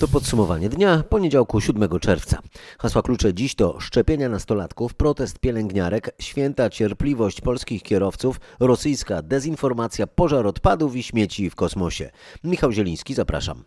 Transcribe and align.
To 0.00 0.08
podsumowanie 0.08 0.68
dnia 0.68 1.02
poniedziałku 1.08 1.60
7 1.60 1.98
czerwca. 2.00 2.38
Hasła 2.78 3.02
klucze 3.02 3.34
dziś 3.34 3.54
to 3.54 3.80
szczepienia 3.80 4.28
nastolatków, 4.28 4.94
protest 4.94 5.38
pielęgniarek, 5.38 6.10
święta 6.20 6.70
cierpliwość 6.70 7.40
polskich 7.40 7.82
kierowców, 7.82 8.40
rosyjska 8.60 9.22
dezinformacja, 9.22 10.06
pożar 10.06 10.46
odpadów 10.46 10.96
i 10.96 11.02
śmieci 11.02 11.50
w 11.50 11.54
kosmosie. 11.54 12.10
Michał 12.44 12.72
Zieliński, 12.72 13.14
zapraszam. 13.14 13.64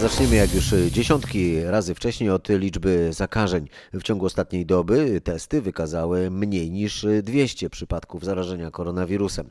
Zaczniemy 0.00 0.36
jak 0.36 0.54
już 0.54 0.74
dziesiątki 0.90 1.62
razy 1.62 1.94
wcześniej 1.94 2.30
od 2.30 2.48
liczby 2.48 3.12
zakażeń. 3.12 3.68
W 3.92 4.02
ciągu 4.02 4.26
ostatniej 4.26 4.66
doby 4.66 5.20
testy 5.20 5.62
wykazały 5.62 6.30
mniej 6.30 6.70
niż 6.70 7.06
200 7.22 7.70
przypadków 7.70 8.24
zarażenia 8.24 8.70
koronawirusem. 8.70 9.50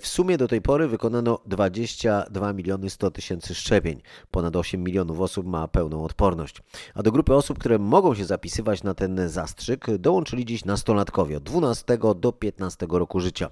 W 0.00 0.06
sumie 0.06 0.38
do 0.38 0.48
tej 0.48 0.62
pory 0.62 0.88
wykonano 0.88 1.38
22 1.46 2.52
miliony 2.52 2.90
100 2.90 3.10
tysięcy 3.10 3.54
szczepień. 3.54 4.02
Ponad 4.30 4.56
8 4.56 4.84
milionów 4.84 5.20
osób 5.20 5.46
ma 5.46 5.68
pełną 5.68 6.04
odporność. 6.04 6.62
A 6.94 7.02
do 7.02 7.12
grupy 7.12 7.34
osób, 7.34 7.58
które 7.58 7.78
mogą 7.78 8.14
się 8.14 8.24
zapisywać 8.24 8.82
na 8.82 8.94
ten 8.94 9.28
zastrzyk, 9.28 9.86
dołączyli 9.98 10.44
dziś 10.44 10.64
nastolatkowie 10.64 11.36
od 11.36 11.42
12 11.42 11.98
do 12.16 12.32
15 12.32 12.86
roku 12.90 13.20
życia. 13.20 13.50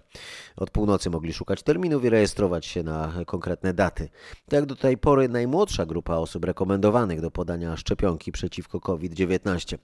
Od 0.57 0.71
północy 0.71 1.11
mogli 1.11 1.33
szukać 1.33 1.63
terminów 1.63 2.05
i 2.05 2.11
rejestrować 2.11 2.67
się 2.67 2.83
na 2.83 3.13
konkretne 3.27 3.75
daty. 3.75 4.09
Tak 4.45 4.53
jak 4.53 4.67
do 4.67 4.77
tej 4.77 4.99
pory 4.99 5.29
najmłodsza 5.29 5.87
grupa 5.87 5.98
grupa 5.99 6.17
osób 6.17 6.45
rekomendowanych 6.45 7.21
do 7.21 7.31
podania 7.31 7.77
szczepionki 7.77 8.33
przeciwko 8.33 8.81
COVID-19. 8.81 9.79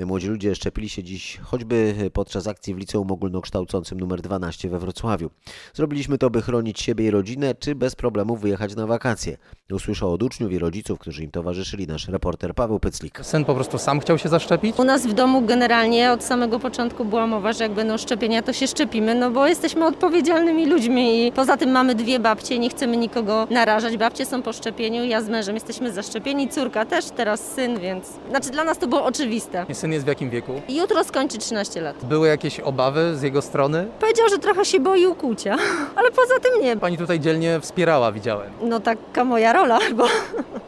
Młodzi 0.00 0.28
ludzie 0.28 0.54
szczepili 0.54 0.88
się 0.88 1.02
dziś 1.02 1.38
choćby 1.42 1.94
podczas 2.12 2.46
akcji 2.46 2.74
w 2.74 2.78
Liceum 2.78 3.12
Ogólnokształcącym 3.12 4.02
nr 4.02 4.22
12 4.22 4.68
we 4.68 4.78
Wrocławiu. 4.78 5.30
Zrobiliśmy 5.74 6.18
to, 6.18 6.30
by 6.30 6.42
chronić 6.42 6.80
siebie 6.80 7.06
i 7.06 7.10
rodzinę, 7.10 7.54
czy 7.54 7.74
bez 7.74 7.94
problemu 7.94 8.36
wyjechać 8.36 8.76
na 8.76 8.86
wakacje. 8.86 9.36
Usłyszał 9.72 10.12
od 10.12 10.22
uczniów 10.22 10.52
i 10.52 10.58
rodziców, 10.58 10.98
którzy 10.98 11.24
im 11.24 11.30
towarzyszyli 11.30 11.86
nasz 11.86 12.08
reporter 12.08 12.54
Paweł 12.54 12.80
Pyclik. 12.80 13.20
Syn 13.22 13.44
po 13.44 13.54
prostu 13.54 13.78
sam 13.78 14.00
chciał 14.00 14.18
się 14.18 14.28
zaszczepić? 14.28 14.78
U 14.78 14.84
nas 14.84 15.06
w 15.06 15.12
domu 15.12 15.42
generalnie 15.42 16.12
od 16.12 16.24
samego 16.24 16.60
początku 16.60 17.04
była 17.04 17.26
mowa, 17.26 17.52
że 17.52 17.64
jak 17.64 17.72
będą 17.72 17.98
szczepienia, 17.98 18.42
to 18.42 18.52
się 18.52 18.66
szczepimy, 18.66 19.14
no 19.14 19.30
bo 19.30 19.46
jesteśmy 19.46 19.86
odpowiedzialnymi 19.86 20.66
ludźmi 20.66 21.26
i 21.26 21.32
poza 21.32 21.56
tym 21.56 21.70
mamy 21.70 21.94
dwie 21.94 22.20
babcie, 22.20 22.58
nie 22.58 22.70
chcemy 22.70 22.96
nikogo 22.96 23.46
narażać. 23.50 23.96
Babcie 23.96 24.26
są 24.26 24.42
po 24.42 24.52
szczepieniu, 24.52 25.04
ja 25.04 25.20
z 25.20 25.28
mężem 25.28 25.54
jesteśmy 25.54 25.92
zaszczepieni, 25.92 26.48
córka 26.48 26.86
też, 26.86 27.04
teraz 27.10 27.52
syn, 27.52 27.80
więc... 27.80 28.12
Znaczy 28.30 28.50
dla 28.50 28.64
nas 28.64 28.78
to 28.78 28.86
było 28.86 29.04
oczywiste. 29.04 29.66
Syn 29.84 29.92
jest 29.92 30.04
w 30.04 30.08
jakim 30.08 30.30
wieku? 30.30 30.60
Jutro 30.68 31.04
skończy 31.04 31.38
13 31.38 31.80
lat. 31.80 32.04
Były 32.04 32.28
jakieś 32.28 32.60
obawy 32.60 33.16
z 33.16 33.22
jego 33.22 33.42
strony? 33.42 33.86
Powiedział, 34.00 34.28
że 34.28 34.38
trochę 34.38 34.64
się 34.64 34.80
boi 34.80 35.06
ukłucia, 35.06 35.56
ale 35.96 36.10
poza 36.10 36.34
tym 36.40 36.62
nie. 36.62 36.76
Pani 36.76 36.98
tutaj 36.98 37.20
dzielnie 37.20 37.60
wspierała, 37.60 38.12
widziałem. 38.12 38.50
No 38.62 38.80
taka 38.80 39.24
moja 39.24 39.52
rola, 39.52 39.78
bo 39.94 40.06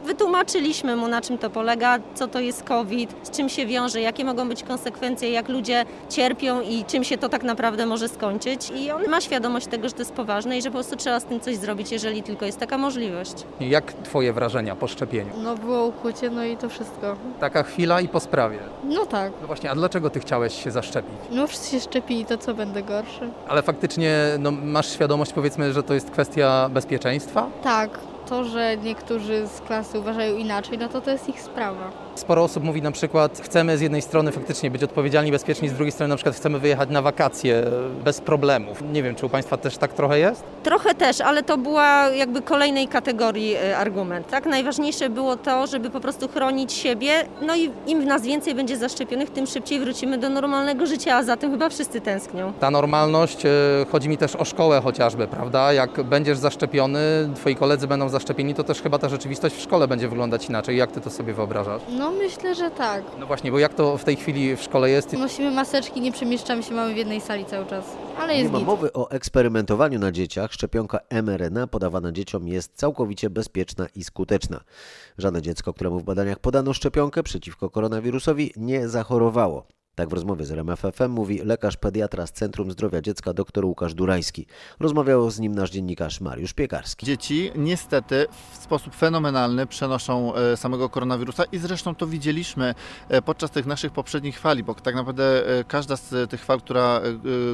wytłumaczyliśmy 0.07 0.95
mu 0.95 1.07
na 1.07 1.21
czym 1.21 1.37
to 1.37 1.49
polega, 1.49 1.99
co 2.15 2.27
to 2.27 2.39
jest 2.39 2.63
COVID, 2.63 3.15
z 3.23 3.29
czym 3.29 3.49
się 3.49 3.65
wiąże, 3.65 4.01
jakie 4.01 4.25
mogą 4.25 4.49
być 4.49 4.63
konsekwencje, 4.63 5.31
jak 5.31 5.49
ludzie 5.49 5.85
cierpią 6.09 6.61
i 6.61 6.85
czym 6.85 7.03
się 7.03 7.17
to 7.17 7.29
tak 7.29 7.43
naprawdę 7.43 7.85
może 7.85 8.09
skończyć. 8.09 8.71
I 8.75 8.91
on 8.91 9.07
ma 9.09 9.21
świadomość 9.21 9.67
tego, 9.67 9.87
że 9.87 9.93
to 9.93 9.99
jest 10.01 10.13
poważne 10.13 10.57
i 10.57 10.61
że 10.61 10.69
po 10.69 10.73
prostu 10.73 10.95
trzeba 10.95 11.19
z 11.19 11.25
tym 11.25 11.39
coś 11.39 11.55
zrobić, 11.55 11.91
jeżeli 11.91 12.23
tylko 12.23 12.45
jest 12.45 12.59
taka 12.59 12.77
możliwość. 12.77 13.33
Jak 13.59 13.93
twoje 13.93 14.33
wrażenia 14.33 14.75
po 14.75 14.87
szczepieniu? 14.87 15.31
No 15.43 15.55
było 15.55 15.85
ukłucie, 15.85 16.29
no 16.29 16.43
i 16.43 16.57
to 16.57 16.69
wszystko. 16.69 17.15
Taka 17.39 17.63
chwila 17.63 18.01
i 18.01 18.07
po 18.07 18.19
sprawie. 18.19 18.59
No 18.83 19.05
tak. 19.05 19.31
No 19.41 19.47
właśnie, 19.47 19.71
a 19.71 19.75
dlaczego 19.75 20.09
ty 20.09 20.19
chciałeś 20.19 20.63
się 20.63 20.71
zaszczepić? 20.71 21.13
No 21.31 21.47
wszyscy 21.47 21.71
się 21.71 21.79
szczepili, 21.79 22.25
to 22.25 22.37
co 22.37 22.53
będę 22.53 22.83
gorszy? 22.83 23.29
Ale 23.47 23.61
faktycznie 23.61 24.15
no, 24.39 24.51
masz 24.51 24.93
świadomość, 24.93 25.33
powiedzmy, 25.33 25.73
że 25.73 25.83
to 25.83 25.93
jest 25.93 26.11
kwestia 26.11 26.69
bezpieczeństwa? 26.73 27.47
Tak, 27.63 27.99
to, 28.29 28.43
że 28.43 28.77
niektórzy 28.77 29.47
z 29.47 29.61
klasy 29.61 29.99
uważają 29.99 30.37
inaczej, 30.37 30.77
no 30.77 30.89
to 30.89 31.01
to 31.01 31.11
jest 31.11 31.29
ich 31.29 31.41
sprawa. 31.41 32.06
Sporo 32.17 32.43
osób 32.43 32.63
mówi 32.63 32.81
na 32.81 32.91
przykład, 32.91 33.41
chcemy 33.43 33.77
z 33.77 33.81
jednej 33.81 34.01
strony 34.01 34.31
faktycznie 34.31 34.71
być 34.71 34.83
odpowiedzialni, 34.83 35.31
bezpieczni, 35.31 35.69
z 35.69 35.73
drugiej 35.73 35.91
strony 35.91 36.09
na 36.09 36.15
przykład 36.15 36.35
chcemy 36.35 36.59
wyjechać 36.59 36.89
na 36.89 37.01
wakacje 37.01 37.63
bez 38.03 38.21
problemów. 38.21 38.83
Nie 38.93 39.03
wiem, 39.03 39.15
czy 39.15 39.25
u 39.25 39.29
Państwa 39.29 39.57
też 39.57 39.77
tak 39.77 39.93
trochę 39.93 40.19
jest? 40.19 40.43
Trochę 40.63 40.95
też, 40.95 41.21
ale 41.21 41.43
to 41.43 41.57
była 41.57 42.09
jakby 42.09 42.41
kolejnej 42.41 42.87
kategorii 42.87 43.55
e, 43.55 43.77
argument. 43.77 44.27
Tak? 44.27 44.45
Najważniejsze 44.45 45.09
było 45.09 45.35
to, 45.35 45.67
żeby 45.67 45.89
po 45.89 45.99
prostu 45.99 46.27
chronić 46.27 46.73
siebie, 46.73 47.11
no 47.41 47.55
i 47.55 47.71
im 47.87 48.01
w 48.01 48.05
nas 48.05 48.21
więcej 48.21 48.55
będzie 48.55 48.77
zaszczepionych, 48.77 49.29
tym 49.29 49.47
szybciej 49.47 49.79
wrócimy 49.79 50.17
do 50.17 50.29
normalnego 50.29 50.85
życia, 50.85 51.15
a 51.15 51.23
za 51.23 51.37
tym 51.37 51.51
chyba 51.51 51.69
wszyscy 51.69 52.01
tęsknią. 52.01 52.53
Ta 52.59 52.71
normalność, 52.71 53.45
e, 53.45 53.49
chodzi 53.91 54.09
mi 54.09 54.17
też 54.17 54.35
o 54.35 54.45
szkołę 54.45 54.81
chociażby, 54.81 55.27
prawda? 55.27 55.73
Jak 55.73 56.03
będziesz 56.03 56.37
zaszczepiony, 56.37 56.99
twoi 57.35 57.55
koledzy 57.55 57.87
będą 57.87 58.09
zaszczepieni, 58.09 58.53
to 58.53 58.63
też 58.63 58.81
chyba 58.81 58.99
ta 58.99 59.09
rzeczywistość 59.09 59.55
w 59.55 59.61
szkole 59.61 59.87
będzie 59.87 60.07
wyglądać 60.07 60.49
inaczej. 60.49 60.77
Jak 60.77 60.91
ty 60.91 61.01
to 61.01 61.09
sobie 61.09 61.33
wyobrażasz? 61.33 61.81
No 61.97 62.06
myślę, 62.11 62.55
że 62.55 62.71
tak. 62.71 63.03
No 63.19 63.25
właśnie, 63.27 63.51
bo 63.51 63.59
jak 63.59 63.73
to 63.73 63.97
w 63.97 64.03
tej 64.03 64.15
chwili 64.15 64.55
w 64.55 64.61
szkole 64.61 64.89
jest? 64.89 65.13
Nosimy 65.13 65.51
maseczki, 65.51 66.01
nie 66.01 66.11
przemieszczamy 66.11 66.63
się, 66.63 66.73
mamy 66.73 66.93
w 66.93 66.97
jednej 66.97 67.21
sali 67.21 67.45
cały 67.45 67.65
czas. 67.65 67.85
Ale 68.19 68.33
Nie 68.33 68.39
jest 68.39 68.51
ma 68.51 68.57
git. 68.59 68.67
mowy 68.67 68.93
o 68.93 69.09
eksperymentowaniu 69.11 69.99
na 69.99 70.11
dzieciach. 70.11 70.53
Szczepionka 70.53 70.99
mRNA 71.23 71.67
podawana 71.67 72.11
dzieciom 72.11 72.47
jest 72.47 72.71
całkowicie 72.75 73.29
bezpieczna 73.29 73.87
i 73.95 74.03
skuteczna. 74.03 74.61
Żadne 75.17 75.41
dziecko, 75.41 75.73
któremu 75.73 75.99
w 75.99 76.03
badaniach 76.03 76.39
podano 76.39 76.73
szczepionkę 76.73 77.23
przeciwko 77.23 77.69
koronawirusowi, 77.69 78.53
nie 78.57 78.87
zachorowało. 78.87 79.67
Tak 79.97 80.09
w 80.09 80.13
rozmowie 80.13 80.45
z 80.45 80.51
RMFFM 80.51 81.09
mówi 81.09 81.39
lekarz 81.43 81.77
pediatra 81.77 82.27
z 82.27 82.31
Centrum 82.31 82.71
Zdrowia 82.71 83.01
Dziecka 83.01 83.33
dr 83.33 83.65
Łukasz 83.65 83.93
Durajski. 83.93 84.45
Rozmawiał 84.79 85.31
z 85.31 85.39
nim 85.39 85.55
nasz 85.55 85.69
dziennikarz 85.69 86.21
Mariusz 86.21 86.53
Piekarski. 86.53 87.05
Dzieci 87.05 87.51
niestety 87.55 88.27
w 88.51 88.55
sposób 88.55 88.95
fenomenalny 88.95 89.67
przenoszą 89.67 90.35
e, 90.35 90.57
samego 90.57 90.89
koronawirusa 90.89 91.43
i 91.51 91.57
zresztą 91.57 91.95
to 91.95 92.07
widzieliśmy 92.07 92.75
e, 93.09 93.21
podczas 93.21 93.51
tych 93.51 93.65
naszych 93.65 93.91
poprzednich 93.91 94.39
fali, 94.39 94.63
bo 94.63 94.75
tak 94.75 94.95
naprawdę 94.95 95.59
e, 95.59 95.63
każda 95.63 95.95
z 95.95 96.29
tych 96.29 96.45
fal, 96.45 96.61
która, 96.61 97.01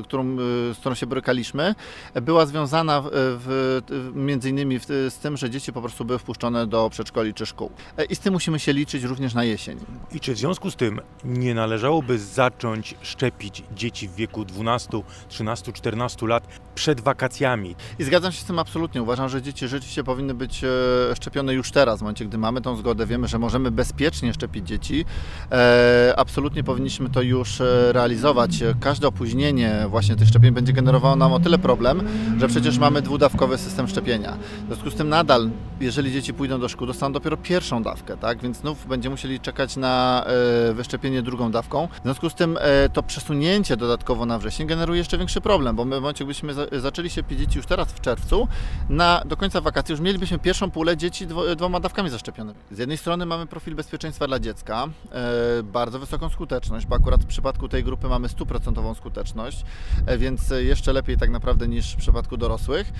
którą, 0.03 0.37
z 0.73 0.77
którą 0.77 0.95
się 0.95 1.07
borykaliśmy, 1.07 1.75
była 2.21 2.45
związana 2.45 3.03
w, 3.13 3.81
między 4.15 4.49
innymi 4.49 4.79
w, 4.79 4.85
z 4.85 5.17
tym, 5.17 5.37
że 5.37 5.49
dzieci 5.49 5.73
po 5.73 5.81
prostu 5.81 6.05
były 6.05 6.19
wpuszczone 6.19 6.67
do 6.67 6.89
przedszkoli 6.89 7.33
czy 7.33 7.45
szkół. 7.45 7.71
I 8.09 8.15
z 8.15 8.19
tym 8.19 8.33
musimy 8.33 8.59
się 8.59 8.73
liczyć 8.73 9.03
również 9.03 9.33
na 9.33 9.43
jesień. 9.43 9.79
I 10.11 10.19
czy 10.19 10.33
w 10.33 10.37
związku 10.37 10.71
z 10.71 10.75
tym 10.75 11.01
nie 11.23 11.55
należałoby 11.55 12.19
zacząć 12.33 12.95
szczepić 13.01 13.63
dzieci 13.75 14.07
w 14.07 14.15
wieku 14.15 14.45
12, 14.45 15.03
13, 15.29 15.73
14 15.73 16.27
lat 16.27 16.47
przed 16.75 17.01
wakacjami? 17.01 17.75
I 17.99 18.03
zgadzam 18.03 18.31
się 18.31 18.41
z 18.41 18.45
tym 18.45 18.59
absolutnie. 18.59 19.01
Uważam, 19.01 19.29
że 19.29 19.41
dzieci 19.41 19.67
rzeczywiście 19.67 20.03
powinny 20.03 20.33
być 20.33 20.63
e, 20.63 20.67
szczepione 21.15 21.53
już 21.53 21.71
teraz, 21.71 21.99
w 21.99 22.01
momencie, 22.01 22.25
gdy 22.25 22.37
mamy 22.37 22.61
tą 22.61 22.75
zgodę, 22.75 23.05
wiemy, 23.05 23.27
że 23.27 23.39
możemy 23.39 23.71
bezpiecznie 23.71 24.33
szczepić 24.33 24.67
dzieci. 24.67 25.05
E, 25.51 26.13
absolutnie 26.17 26.63
powinniśmy 26.63 27.09
to 27.09 27.21
już 27.21 27.61
e, 27.61 27.93
realizować. 27.93 28.51
Każde 28.79 29.07
opóźnienie 29.07 29.85
właśnie 29.89 30.15
tych 30.15 30.27
szczepień 30.27 30.51
będzie 30.51 30.73
generowało 30.73 31.15
nam 31.15 31.33
o 31.33 31.39
tyle 31.39 31.57
problem, 31.57 32.07
że 32.39 32.47
przecież 32.47 32.77
mamy 32.77 33.01
dwudawkowy 33.01 33.57
system 33.57 33.87
szczepienia. 33.87 34.37
W 34.63 34.67
związku 34.67 34.89
z 34.91 34.95
tym 34.95 35.09
nadal, 35.09 35.49
jeżeli 35.79 36.11
dzieci 36.11 36.33
pójdą 36.33 36.59
do 36.59 36.69
szkół, 36.69 36.87
dostaną 36.87 37.13
dopiero 37.13 37.37
pierwszą 37.37 37.83
dawkę, 37.83 38.17
tak? 38.17 38.41
Więc 38.41 38.57
znów 38.57 38.87
będziemy 38.87 39.13
musieli 39.13 39.39
czekać 39.39 39.77
na 39.77 40.25
wyszczepienie 40.73 41.21
drugą 41.21 41.51
dawką. 41.51 41.87
W 41.99 42.03
związku 42.03 42.22
z 42.29 42.35
tym 42.35 42.57
e, 42.61 42.89
to 42.89 43.03
przesunięcie 43.03 43.77
dodatkowo 43.77 44.25
na 44.25 44.39
wrzesień 44.39 44.67
generuje 44.67 44.97
jeszcze 44.97 45.17
większy 45.17 45.41
problem, 45.41 45.75
bo 45.75 45.85
my 45.85 45.95
w 45.97 46.01
momencie, 46.01 46.23
gdybyśmy 46.23 46.53
za, 46.53 46.65
zaczęli 46.71 47.09
szczepić 47.09 47.39
dzieci 47.39 47.57
już 47.57 47.65
teraz 47.65 47.87
w 47.87 48.01
czerwcu, 48.01 48.47
na, 48.89 49.21
do 49.25 49.37
końca 49.37 49.61
wakacji 49.61 49.93
już 49.93 50.01
mielibyśmy 50.01 50.39
pierwszą 50.39 50.71
pulę 50.71 50.97
dzieci 50.97 51.27
dwo, 51.27 51.55
dwoma 51.55 51.79
dawkami 51.79 52.09
zaszczepionymi. 52.09 52.59
Z 52.71 52.77
jednej 52.77 52.97
strony 52.97 53.25
mamy 53.25 53.47
profil 53.47 53.75
bezpieczeństwa 53.75 54.27
dla 54.27 54.39
dziecka, 54.39 54.87
e, 55.11 55.63
bardzo 55.63 55.99
wysoką 55.99 56.29
skuteczność, 56.29 56.85
bo 56.85 56.95
akurat 56.95 57.23
w 57.23 57.25
przypadku 57.25 57.69
tej 57.69 57.83
grupy 57.83 58.07
mamy 58.07 58.29
stuprocentową 58.29 58.93
skuteczność, 58.93 59.65
e, 60.05 60.17
więc 60.17 60.53
jeszcze 60.59 60.93
lepiej 60.93 61.17
tak 61.17 61.29
naprawdę 61.29 61.67
niż 61.67 61.93
w 61.93 61.97
przypadku 61.97 62.37
dorosłych. 62.37 62.93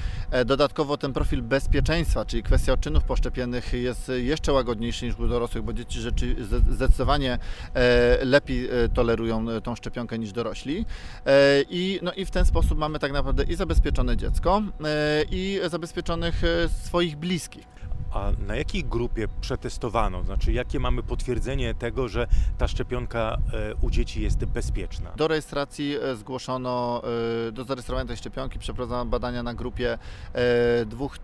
Dodatkowo 0.45 0.97
ten 0.97 1.13
profil 1.13 1.41
bezpieczeństwa, 1.41 2.25
czyli 2.25 2.43
kwestia 2.43 2.73
odczynów 2.73 3.03
poszczepionych 3.03 3.73
jest 3.73 4.11
jeszcze 4.15 4.53
łagodniejszy 4.53 5.05
niż 5.05 5.19
u 5.19 5.27
dorosłych, 5.27 5.63
bo 5.63 5.73
dzieci 5.73 6.01
rzeczy, 6.01 6.35
zde- 6.35 6.73
zdecydowanie 6.73 7.39
lepiej 8.21 8.69
e, 8.69 8.89
tolerują 9.15 9.49
e, 9.49 9.61
tą 9.61 9.75
szczepionkę 9.75 10.19
niż 10.19 10.31
dorośli. 10.31 10.85
E, 11.25 11.61
I, 11.69 11.99
no 12.01 12.13
i 12.13 12.25
w 12.25 12.31
ten 12.31 12.45
sposób 12.45 12.77
mamy 12.77 12.99
tak 12.99 13.11
naprawdę 13.11 13.43
i 13.43 13.55
zabezpieczone 13.55 14.17
dziecko, 14.17 14.61
e, 14.85 15.23
i 15.31 15.59
zabezpieczonych 15.69 16.41
swoich 16.83 17.15
bliskich. 17.15 17.73
A 18.13 18.31
na 18.47 18.55
jakiej 18.55 18.83
grupie 18.83 19.27
przetestowano? 19.41 20.23
Znaczy, 20.23 20.51
jakie 20.51 20.79
mamy 20.79 21.03
potwierdzenie 21.03 21.73
tego, 21.73 22.07
że 22.07 22.27
ta 22.57 22.67
szczepionka 22.67 23.37
e, 23.53 23.75
u 23.81 23.89
dzieci 23.89 24.21
jest 24.21 24.45
bezpieczna? 24.45 25.11
Do 25.15 25.27
rejestracji 25.27 25.95
e, 26.01 26.15
zgłoszono, 26.15 27.01
e, 27.47 27.51
do 27.51 27.63
zarejestrowania 27.63 28.07
tej 28.07 28.17
szczepionki 28.17 28.59
przeprowadzono 28.59 29.05
badania 29.05 29.43
na 29.43 29.53
grupie 29.53 29.97
dwóch, 30.85 31.17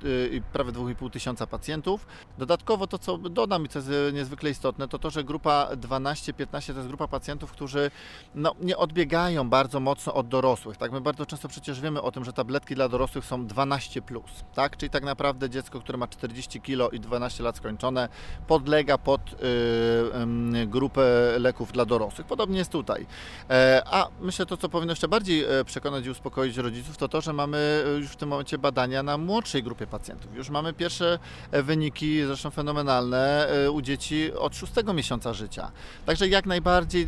prawie 0.53 0.71
2,5 0.71 1.09
tysiąca 1.11 1.47
pacjentów. 1.47 2.07
Dodatkowo 2.37 2.87
to, 2.87 2.99
co 2.99 3.17
dodam 3.17 3.65
i 3.65 3.69
co 3.69 3.79
jest 3.79 3.91
niezwykle 4.13 4.49
istotne, 4.49 4.87
to 4.87 4.99
to, 4.99 5.09
że 5.09 5.23
grupa 5.23 5.69
12-15 5.75 6.73
to 6.73 6.73
jest 6.73 6.87
grupa 6.87 7.07
pacjentów, 7.07 7.51
którzy 7.51 7.91
no, 8.35 8.55
nie 8.61 8.77
odbiegają 8.77 9.49
bardzo 9.49 9.79
mocno 9.79 10.13
od 10.13 10.27
dorosłych. 10.27 10.77
Tak? 10.77 10.91
My 10.91 11.01
bardzo 11.01 11.25
często 11.25 11.47
przecież 11.47 11.81
wiemy 11.81 12.01
o 12.01 12.11
tym, 12.11 12.25
że 12.25 12.33
tabletki 12.33 12.75
dla 12.75 12.89
dorosłych 12.89 13.25
są 13.25 13.47
12+, 13.47 14.01
plus, 14.01 14.43
tak? 14.53 14.77
czyli 14.77 14.89
tak 14.89 15.03
naprawdę 15.03 15.49
dziecko, 15.49 15.79
które 15.79 15.97
ma 15.97 16.07
40 16.07 16.61
kg 16.61 16.78
kilo 16.79 16.89
i 16.89 16.99
12 16.99 17.43
lat 17.43 17.57
skończone 17.57 18.09
podlega 18.47 18.97
pod 18.97 19.21
y, 19.33 20.67
grupę 20.67 21.01
leków 21.39 21.71
dla 21.71 21.85
dorosłych. 21.85 22.27
Podobnie 22.27 22.57
jest 22.57 22.71
tutaj. 22.71 23.05
E, 23.49 23.81
A 23.85 24.07
myślę, 24.21 24.45
to 24.45 24.57
co 24.57 24.69
powinno 24.69 24.91
jeszcze 24.91 25.07
bardziej 25.07 25.43
e, 25.43 25.65
przekonać 25.65 26.05
i 26.05 26.09
uspokoić 26.09 26.57
rodziców, 26.57 26.97
to 26.97 27.07
to, 27.07 27.21
że 27.21 27.33
mamy 27.33 27.83
e, 27.87 27.89
już 27.99 28.07
w 28.07 28.15
tym 28.15 28.29
momencie 28.29 28.57
badania 28.57 29.03
na 29.03 29.17
młodszej 29.17 29.63
grupie 29.63 29.87
pacjentów. 29.87 30.35
Już 30.35 30.49
mamy 30.49 30.73
pierwsze 30.73 31.19
wyniki, 31.51 32.25
zresztą 32.25 32.49
fenomenalne, 32.49 33.47
u 33.71 33.81
dzieci 33.81 34.33
od 34.33 34.55
szóstego 34.55 34.93
miesiąca 34.93 35.33
życia. 35.33 35.71
Także 36.05 36.27
jak 36.27 36.45
najbardziej 36.45 37.07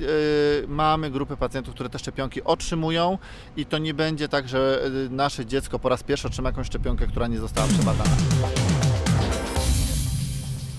mamy 0.68 1.12
grupy 1.12 1.38
pacjentów, 1.38 1.74
które 1.74 1.90
te 1.90 2.00
szczepionki 2.00 2.44
otrzymują 2.44 3.18
i 3.58 3.66
to 3.66 3.78
nie 3.78 3.94
będzie 3.94 4.28
tak, 4.28 4.48
że 4.48 4.82
nasze 5.10 5.46
dziecko 5.46 5.80
po 5.80 5.90
raz 5.90 6.04
pierwszy 6.04 6.28
otrzyma 6.28 6.50
jakąś 6.50 6.68
szczepionkę, 6.68 7.08
która 7.08 7.28
nie 7.28 7.40
została 7.40 7.68
przebadana. 7.68 8.71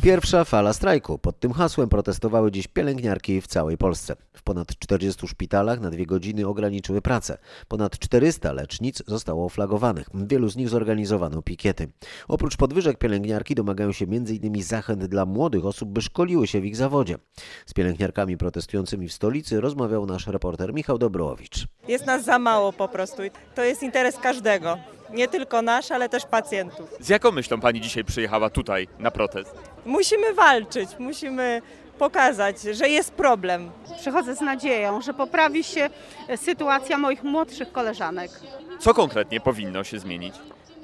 Pierwsza 0.02 0.44
fala 0.44 0.72
strajku. 0.72 1.18
Pod 1.18 1.40
tym 1.40 1.52
hasłem 1.52 1.88
protestowały 1.88 2.52
dziś 2.52 2.68
pielęgniarki 2.68 3.40
w 3.40 3.46
całej 3.46 3.78
Polsce. 3.78 4.16
W 4.32 4.42
ponad 4.42 4.78
40 4.78 5.28
szpitalach 5.28 5.80
na 5.80 5.90
dwie 5.90 6.06
godziny 6.06 6.46
ograniczyły 6.46 7.02
pracę. 7.02 7.38
Ponad 7.68 7.98
400 7.98 8.52
lecznic 8.52 9.02
zostało 9.06 9.48
flagowanych. 9.48 10.08
W 10.14 10.28
wielu 10.28 10.48
z 10.48 10.56
nich 10.56 10.68
zorganizowano 10.68 11.42
pikiety. 11.42 11.88
Oprócz 12.28 12.56
podwyżek 12.56 12.98
pielęgniarki 12.98 13.54
domagają 13.54 13.92
się 13.92 14.04
m.in. 14.04 14.62
zachęt 14.62 15.04
dla 15.04 15.26
młodych 15.26 15.66
osób, 15.66 15.88
by 15.88 16.02
szkoliły 16.02 16.46
się 16.46 16.60
w 16.60 16.64
ich 16.64 16.76
zawodzie. 16.76 17.18
Z 17.66 17.74
pielęgniarkami 17.74 18.36
protestującymi 18.36 19.08
w 19.08 19.12
stolicy 19.12 19.60
rozmawiał 19.60 20.06
nasz 20.06 20.26
reporter 20.26 20.74
Michał 20.74 20.98
Dobrowicz. 20.98 21.66
Jest 21.88 22.06
nas 22.06 22.24
za 22.24 22.38
mało 22.38 22.72
po 22.72 22.88
prostu. 22.88 23.22
To 23.54 23.64
jest 23.64 23.82
interes 23.82 24.16
każdego. 24.18 24.78
Nie 25.10 25.28
tylko 25.28 25.62
nasz, 25.62 25.90
ale 25.90 26.08
też 26.08 26.26
pacjentów. 26.26 26.90
Z 27.00 27.08
jaką 27.08 27.32
myślą 27.32 27.60
pani 27.60 27.80
dzisiaj 27.80 28.04
przyjechała 28.04 28.50
tutaj 28.50 28.88
na 28.98 29.10
protest? 29.10 29.54
Musimy 29.86 30.34
walczyć, 30.34 30.88
musimy 30.98 31.62
pokazać, 31.98 32.60
że 32.62 32.88
jest 32.88 33.12
problem. 33.12 33.70
Przychodzę 34.00 34.36
z 34.36 34.40
nadzieją, 34.40 35.00
że 35.02 35.14
poprawi 35.14 35.64
się 35.64 35.90
sytuacja 36.36 36.98
moich 36.98 37.22
młodszych 37.22 37.72
koleżanek. 37.72 38.30
Co 38.78 38.94
konkretnie 38.94 39.40
powinno 39.40 39.84
się 39.84 39.98
zmienić? 39.98 40.34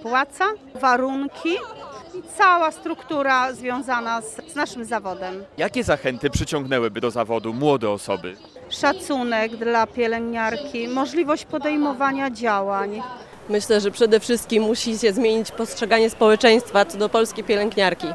Płaca, 0.02 0.44
warunki 0.74 1.54
i 2.14 2.22
cała 2.38 2.70
struktura 2.72 3.52
związana 3.52 4.20
z, 4.22 4.52
z 4.52 4.54
naszym 4.54 4.84
zawodem. 4.84 5.44
Jakie 5.58 5.84
zachęty 5.84 6.30
przyciągnęłyby 6.30 7.00
do 7.00 7.10
zawodu 7.10 7.54
młode 7.54 7.90
osoby? 7.90 8.36
Szacunek 8.70 9.56
dla 9.56 9.86
pielęgniarki, 9.86 10.88
możliwość 10.88 11.44
podejmowania 11.44 12.30
działań. 12.30 13.02
Myślę, 13.48 13.80
że 13.80 13.90
przede 13.90 14.20
wszystkim 14.20 14.62
musi 14.62 14.98
się 14.98 15.12
zmienić 15.12 15.50
postrzeganie 15.50 16.10
społeczeństwa 16.10 16.84
co 16.84 16.98
do 16.98 17.08
polskiej 17.08 17.44
pielęgniarki. 17.44 18.06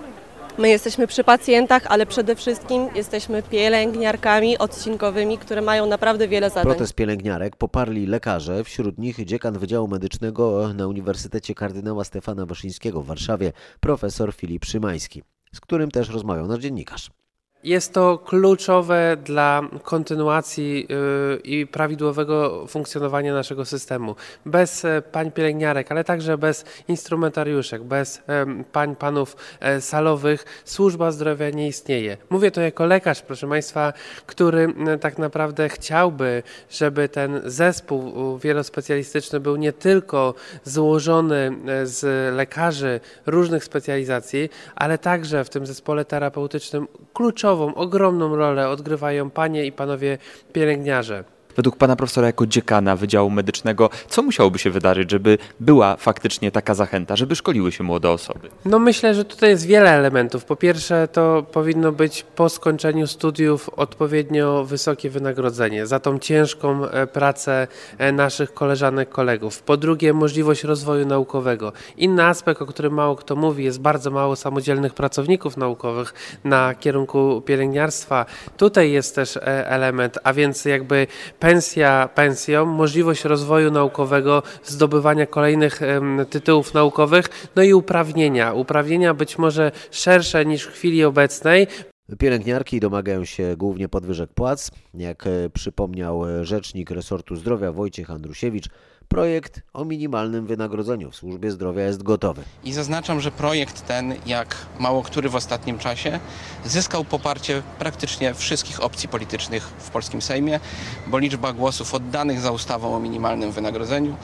My 0.57 0.69
jesteśmy 0.69 1.07
przy 1.07 1.23
pacjentach, 1.23 1.83
ale 1.87 2.05
przede 2.05 2.35
wszystkim 2.35 2.87
jesteśmy 2.95 3.43
pielęgniarkami 3.43 4.57
odcinkowymi, 4.57 5.37
które 5.37 5.61
mają 5.61 5.85
naprawdę 5.85 6.27
wiele 6.27 6.49
zadań. 6.49 6.63
Protest 6.63 6.93
pielęgniarek 6.93 7.55
poparli 7.55 8.05
lekarze, 8.05 8.63
wśród 8.63 8.97
nich 8.97 9.25
dziekan 9.25 9.59
Wydziału 9.59 9.87
Medycznego 9.87 10.73
na 10.73 10.87
Uniwersytecie 10.87 11.55
Kardynała 11.55 12.03
Stefana 12.03 12.45
Wyszyńskiego 12.45 13.01
w 13.01 13.05
Warszawie, 13.05 13.51
profesor 13.79 14.33
Filip 14.33 14.65
Szymański, 14.65 15.23
z 15.53 15.59
którym 15.59 15.91
też 15.91 16.09
rozmawiał 16.09 16.47
nasz 16.47 16.59
dziennikarz. 16.59 17.09
Jest 17.63 17.93
to 17.93 18.17
kluczowe 18.17 19.17
dla 19.23 19.61
kontynuacji 19.83 20.87
y, 21.35 21.41
i 21.43 21.67
prawidłowego 21.67 22.67
funkcjonowania 22.67 23.33
naszego 23.33 23.65
systemu. 23.65 24.15
Bez 24.45 24.85
e, 24.85 25.01
pań 25.01 25.31
pielęgniarek, 25.31 25.91
ale 25.91 26.03
także 26.03 26.37
bez 26.37 26.65
instrumentariuszek, 26.87 27.83
bez 27.83 28.21
pań, 28.71 28.95
panów 28.95 29.35
e, 29.59 29.81
salowych 29.81 30.45
służba 30.65 31.11
zdrowia 31.11 31.49
nie 31.49 31.67
istnieje. 31.67 32.17
Mówię 32.29 32.51
to 32.51 32.61
jako 32.61 32.85
lekarz, 32.85 33.21
proszę 33.21 33.49
Państwa, 33.49 33.93
który 34.25 34.73
tak 35.01 35.17
naprawdę 35.17 35.69
chciałby, 35.69 36.43
żeby 36.69 37.09
ten 37.09 37.41
zespół 37.45 38.37
wielospecjalistyczny 38.37 39.39
był 39.39 39.55
nie 39.55 39.73
tylko 39.73 40.33
złożony 40.63 41.51
e, 41.67 41.85
z 41.85 42.35
lekarzy 42.35 42.99
różnych 43.25 43.63
specjalizacji, 43.63 44.49
ale 44.75 44.97
także 44.97 45.43
w 45.43 45.49
tym 45.49 45.65
zespole 45.65 46.05
terapeutycznym 46.05 46.87
kluczową, 47.53 47.75
ogromną 47.75 48.35
rolę 48.35 48.69
odgrywają 48.69 49.29
panie 49.29 49.65
i 49.65 49.71
panowie 49.71 50.17
pielęgniarze. 50.53 51.23
Według 51.55 51.77
pana 51.77 51.95
profesora 51.95 52.27
jako 52.27 52.45
dziekana 52.45 52.95
Wydziału 52.95 53.29
Medycznego, 53.29 53.89
co 54.07 54.21
musiałoby 54.23 54.59
się 54.59 54.69
wydarzyć, 54.69 55.11
żeby 55.11 55.37
była 55.59 55.95
faktycznie 55.95 56.51
taka 56.51 56.73
zachęta, 56.73 57.15
żeby 57.15 57.35
szkoliły 57.35 57.71
się 57.71 57.83
młode 57.83 58.09
osoby? 58.09 58.49
No 58.65 58.79
myślę, 58.79 59.13
że 59.13 59.25
tutaj 59.25 59.49
jest 59.49 59.65
wiele 59.65 59.89
elementów. 59.89 60.45
Po 60.45 60.55
pierwsze, 60.55 61.07
to 61.07 61.45
powinno 61.51 61.91
być 61.91 62.25
po 62.35 62.49
skończeniu 62.49 63.07
studiów 63.07 63.69
odpowiednio 63.69 64.63
wysokie 64.63 65.09
wynagrodzenie 65.09 65.85
za 65.85 65.99
tą 65.99 66.19
ciężką 66.19 66.89
e, 66.89 67.07
pracę 67.07 67.67
e, 67.97 68.11
naszych 68.11 68.53
koleżanek, 68.53 69.09
kolegów. 69.09 69.61
Po 69.61 69.77
drugie, 69.77 70.13
możliwość 70.13 70.63
rozwoju 70.63 71.05
naukowego. 71.05 71.73
Inny 71.97 72.25
aspekt, 72.25 72.61
o 72.61 72.65
którym 72.65 72.93
mało 72.93 73.15
kto 73.15 73.35
mówi, 73.35 73.63
jest 73.63 73.81
bardzo 73.81 74.11
mało 74.11 74.35
samodzielnych 74.35 74.93
pracowników 74.93 75.57
naukowych 75.57 76.13
na 76.43 76.75
kierunku 76.75 77.41
pielęgniarstwa. 77.41 78.25
Tutaj 78.57 78.91
jest 78.91 79.15
też 79.15 79.37
e, 79.37 79.67
element, 79.67 80.19
a 80.23 80.33
więc 80.33 80.65
jakby 80.65 81.07
pensja 81.43 82.09
pensją, 82.15 82.65
możliwość 82.65 83.25
rozwoju 83.25 83.71
naukowego, 83.71 84.43
zdobywania 84.63 85.25
kolejnych 85.25 85.81
tytułów 86.29 86.73
naukowych, 86.73 87.49
no 87.55 87.63
i 87.63 87.73
uprawnienia. 87.73 88.53
Uprawnienia 88.53 89.13
być 89.13 89.37
może 89.37 89.71
szersze 89.91 90.45
niż 90.45 90.63
w 90.63 90.71
chwili 90.71 91.03
obecnej, 91.03 91.67
Pielęgniarki 92.19 92.79
domagają 92.79 93.25
się 93.25 93.55
głównie 93.57 93.89
podwyżek 93.89 94.33
płac. 94.33 94.71
Jak 94.93 95.27
e, 95.27 95.49
przypomniał 95.49 96.29
e, 96.29 96.45
rzecznik 96.45 96.91
resortu 96.91 97.35
zdrowia 97.35 97.71
Wojciech 97.71 98.11
Andrusiewicz, 98.11 98.69
projekt 99.13 99.61
o 99.73 99.85
minimalnym 99.85 100.47
wynagrodzeniu 100.47 101.11
w 101.11 101.15
służbie 101.15 101.51
zdrowia 101.51 101.83
jest 101.83 102.03
gotowy. 102.03 102.43
I 102.63 102.73
zaznaczam, 102.73 103.21
że 103.21 103.31
projekt 103.31 103.87
ten, 103.87 104.15
jak 104.25 104.55
mało 104.79 105.03
który 105.03 105.29
w 105.29 105.35
ostatnim 105.35 105.77
czasie, 105.77 106.19
zyskał 106.65 107.05
poparcie 107.05 107.61
praktycznie 107.79 108.33
wszystkich 108.33 108.83
opcji 108.83 109.09
politycznych 109.09 109.63
w 109.63 109.89
polskim 109.89 110.21
Sejmie, 110.21 110.59
bo 111.07 111.17
liczba 111.17 111.53
głosów 111.53 111.93
oddanych 111.93 112.39
za 112.39 112.51
ustawą 112.51 112.95
o 112.95 112.99
minimalnym 112.99 113.51
wynagrodzeniu 113.51 114.15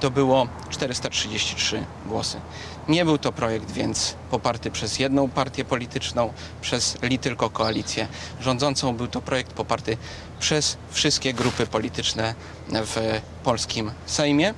to 0.00 0.10
było 0.10 0.48
433 0.70 1.84
głosy. 2.06 2.40
Nie 2.88 3.04
był 3.04 3.18
to 3.18 3.32
projekt 3.32 3.70
więc 3.70 4.14
poparty 4.30 4.70
przez 4.70 4.98
jedną 4.98 5.28
partię 5.28 5.64
polityczną, 5.64 6.32
przez 6.60 6.98
li 7.02 7.18
tylko 7.18 7.50
koalicję 7.50 8.08
rządzącą. 8.40 8.96
Był 8.96 9.06
to 9.06 9.20
projekt 9.22 9.52
poparty 9.52 9.96
przez 10.40 10.76
wszystkie 10.90 11.34
grupy 11.34 11.66
polityczne 11.66 12.34
w 12.68 13.20
polskim 13.44 13.90
Sejmie. 14.06 14.54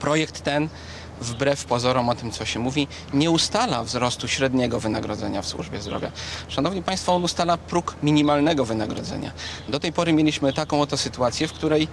Projekt 0.00 0.40
ten 0.40 0.68
wbrew 1.20 1.64
pozorom 1.64 2.08
o 2.08 2.14
tym, 2.14 2.30
co 2.30 2.44
się 2.44 2.58
mówi, 2.58 2.88
nie 3.14 3.30
ustala 3.30 3.84
wzrostu 3.84 4.28
średniego 4.28 4.80
wynagrodzenia 4.80 5.42
w 5.42 5.46
służbie 5.46 5.80
zdrowia. 5.80 6.12
Szanowni 6.48 6.82
Państwo, 6.82 7.14
on 7.14 7.24
ustala 7.24 7.56
próg 7.56 7.96
minimalnego 8.02 8.64
wynagrodzenia. 8.64 9.32
Do 9.68 9.80
tej 9.80 9.92
pory 9.92 10.12
mieliśmy 10.12 10.52
taką 10.52 10.80
oto 10.80 10.96
sytuację, 10.96 11.48
w 11.48 11.52
której 11.52 11.88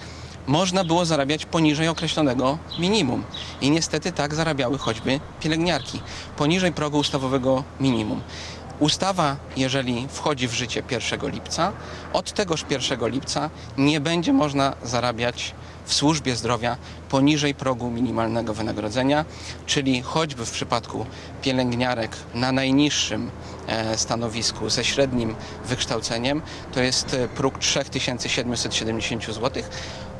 można 0.47 0.83
było 0.83 1.05
zarabiać 1.05 1.45
poniżej 1.45 1.87
określonego 1.87 2.57
minimum. 2.79 3.23
I 3.61 3.71
niestety 3.71 4.11
tak 4.11 4.35
zarabiały 4.35 4.77
choćby 4.77 5.19
pielęgniarki, 5.39 6.01
poniżej 6.37 6.71
progu 6.71 6.97
ustawowego 6.97 7.63
minimum. 7.79 8.21
Ustawa, 8.79 9.35
jeżeli 9.55 10.07
wchodzi 10.07 10.47
w 10.47 10.53
życie 10.53 10.83
1 10.91 11.31
lipca, 11.31 11.73
od 12.13 12.31
tegoż 12.31 12.65
1 12.69 13.09
lipca 13.09 13.49
nie 13.77 13.99
będzie 13.99 14.33
można 14.33 14.73
zarabiać 14.83 15.53
w 15.85 15.93
służbie 15.93 16.35
zdrowia 16.35 16.77
poniżej 17.09 17.55
progu 17.55 17.89
minimalnego 17.91 18.53
wynagrodzenia, 18.53 19.25
czyli 19.65 20.01
choćby 20.01 20.45
w 20.45 20.51
przypadku 20.51 21.05
pielęgniarek 21.41 22.17
na 22.33 22.51
najniższym 22.51 23.31
e, 23.67 23.97
stanowisku 23.97 24.69
ze 24.69 24.83
średnim 24.83 25.35
wykształceniem, 25.65 26.41
to 26.73 26.81
jest 26.81 27.13
e, 27.13 27.27
próg 27.27 27.57
3770 27.57 29.25
zł. 29.25 29.63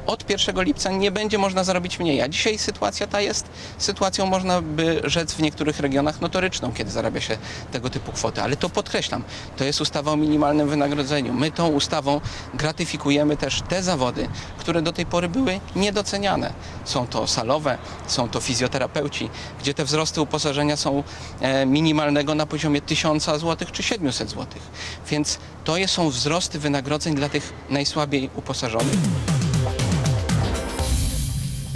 Od 0.07 0.29
1 0.29 0.63
lipca 0.63 0.91
nie 0.91 1.11
będzie 1.11 1.37
można 1.37 1.63
zarobić 1.63 1.99
mniej, 1.99 2.21
a 2.21 2.29
dzisiaj 2.29 2.57
sytuacja 2.57 3.07
ta 3.07 3.21
jest 3.21 3.49
sytuacją, 3.77 4.25
można 4.25 4.61
by 4.61 5.01
rzec 5.03 5.33
w 5.33 5.39
niektórych 5.39 5.79
regionach 5.79 6.21
notoryczną, 6.21 6.71
kiedy 6.73 6.91
zarabia 6.91 7.21
się 7.21 7.37
tego 7.71 7.89
typu 7.89 8.11
kwoty. 8.11 8.41
Ale 8.41 8.55
to 8.55 8.69
podkreślam, 8.69 9.23
to 9.57 9.63
jest 9.63 9.81
ustawa 9.81 10.11
o 10.11 10.15
minimalnym 10.15 10.69
wynagrodzeniu. 10.69 11.33
My 11.33 11.51
tą 11.51 11.67
ustawą 11.67 12.21
gratyfikujemy 12.53 13.37
też 13.37 13.61
te 13.61 13.83
zawody, 13.83 14.27
które 14.57 14.81
do 14.81 14.93
tej 14.93 15.05
pory 15.05 15.29
były 15.29 15.59
niedoceniane. 15.75 16.53
Są 16.85 17.07
to 17.07 17.27
salowe, 17.27 17.77
są 18.07 18.29
to 18.29 18.39
fizjoterapeuci, 18.39 19.29
gdzie 19.59 19.73
te 19.73 19.85
wzrosty 19.85 20.21
uposażenia 20.21 20.77
są 20.77 21.03
e, 21.41 21.65
minimalnego 21.65 22.35
na 22.35 22.45
poziomie 22.45 22.81
1000 22.81 23.23
zł 23.23 23.67
czy 23.71 23.83
700 23.83 24.29
zł. 24.29 24.45
Więc 25.09 25.39
to 25.63 25.75
są 25.87 26.09
wzrosty 26.09 26.59
wynagrodzeń 26.59 27.15
dla 27.15 27.29
tych 27.29 27.53
najsłabiej 27.69 28.29
uposażonych. 28.35 29.36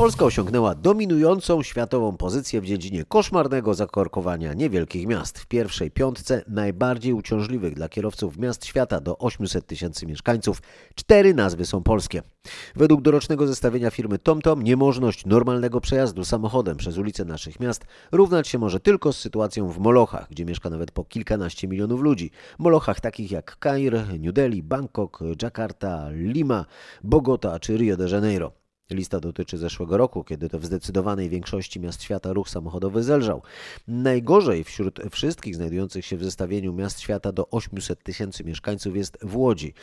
Polska 0.02 0.26
osiągnęła 0.26 0.76
dominującą 0.76 1.64
światową 1.64 2.18
pozycję 2.18 2.62
w 2.62 2.66
dziedzinie 2.66 3.06
koszmarnego 3.06 3.74
zakorkowania 3.74 4.54
niewielkich 4.54 5.08
miast. 5.08 5.40
W 5.40 5.46
pierwszej 5.46 5.92
piątce 5.92 6.44
najbardziej 6.48 7.14
uciążliwych 7.14 7.74
dla 7.74 7.90
kierowców 7.90 8.38
miast 8.38 8.66
świata 8.66 9.00
do 9.00 9.18
800 9.18 9.66
tysięcy 9.66 10.06
mieszkańców 10.06 10.62
cztery 10.96 11.34
nazwy 11.34 11.66
są 11.66 11.84
polskie. 11.84 12.22
Według 12.76 13.02
dorocznego 13.02 13.48
zestawienia 13.48 13.92
firmy 13.92 14.20
TomTom 14.20 14.64
niemożność 14.64 15.26
normalnego 15.26 15.82
przejazdu 15.82 16.26
samochodem 16.26 16.78
przez 16.78 16.98
ulice 16.98 17.26
naszych 17.26 17.60
miast 17.60 17.86
równać 18.12 18.48
się 18.48 18.58
może 18.58 18.80
tylko 18.80 19.14
z 19.14 19.18
sytuacją 19.18 19.68
w 19.68 19.80
Molochach, 19.80 20.28
gdzie 20.30 20.46
mieszka 20.46 20.70
nawet 20.70 20.92
po 20.92 21.04
kilkanaście 21.04 21.68
milionów 21.68 22.02
ludzi. 22.02 22.32
Molochach 22.60 23.00
takich 23.00 23.32
jak 23.32 23.60
Kair, 23.60 24.20
New 24.20 24.34
Delhi, 24.34 24.64
Bangkok, 24.64 25.20
Jakarta, 25.42 26.10
Lima, 26.12 26.66
Bogota 27.04 27.60
czy 27.60 27.78
Rio 27.78 27.98
de 27.98 28.10
Janeiro. 28.10 28.61
Lista 28.92 29.20
dotyczy 29.20 29.58
zeszłego 29.58 29.98
roku, 29.98 30.24
kiedy 30.24 30.50
to 30.50 30.60
w 30.60 30.66
zdecydowanej 30.66 31.30
większości 31.30 31.80
miast 31.80 32.04
świata 32.04 32.34
ruch 32.34 32.50
samochodowy 32.50 33.04
zelżał. 33.04 33.42
Najgorzej 33.88 34.64
wśród 34.64 35.00
wszystkich 35.12 35.56
znajdujących 35.56 36.06
się 36.06 36.18
w 36.18 36.24
zestawieniu 36.24 36.74
miast 36.74 37.00
świata 37.00 37.32
do 37.32 37.50
800 37.50 38.04
tysięcy 38.04 38.44
mieszkańców 38.44 38.96
jest 38.96 39.18
w 39.22 39.38
Łodzi. 39.38 39.74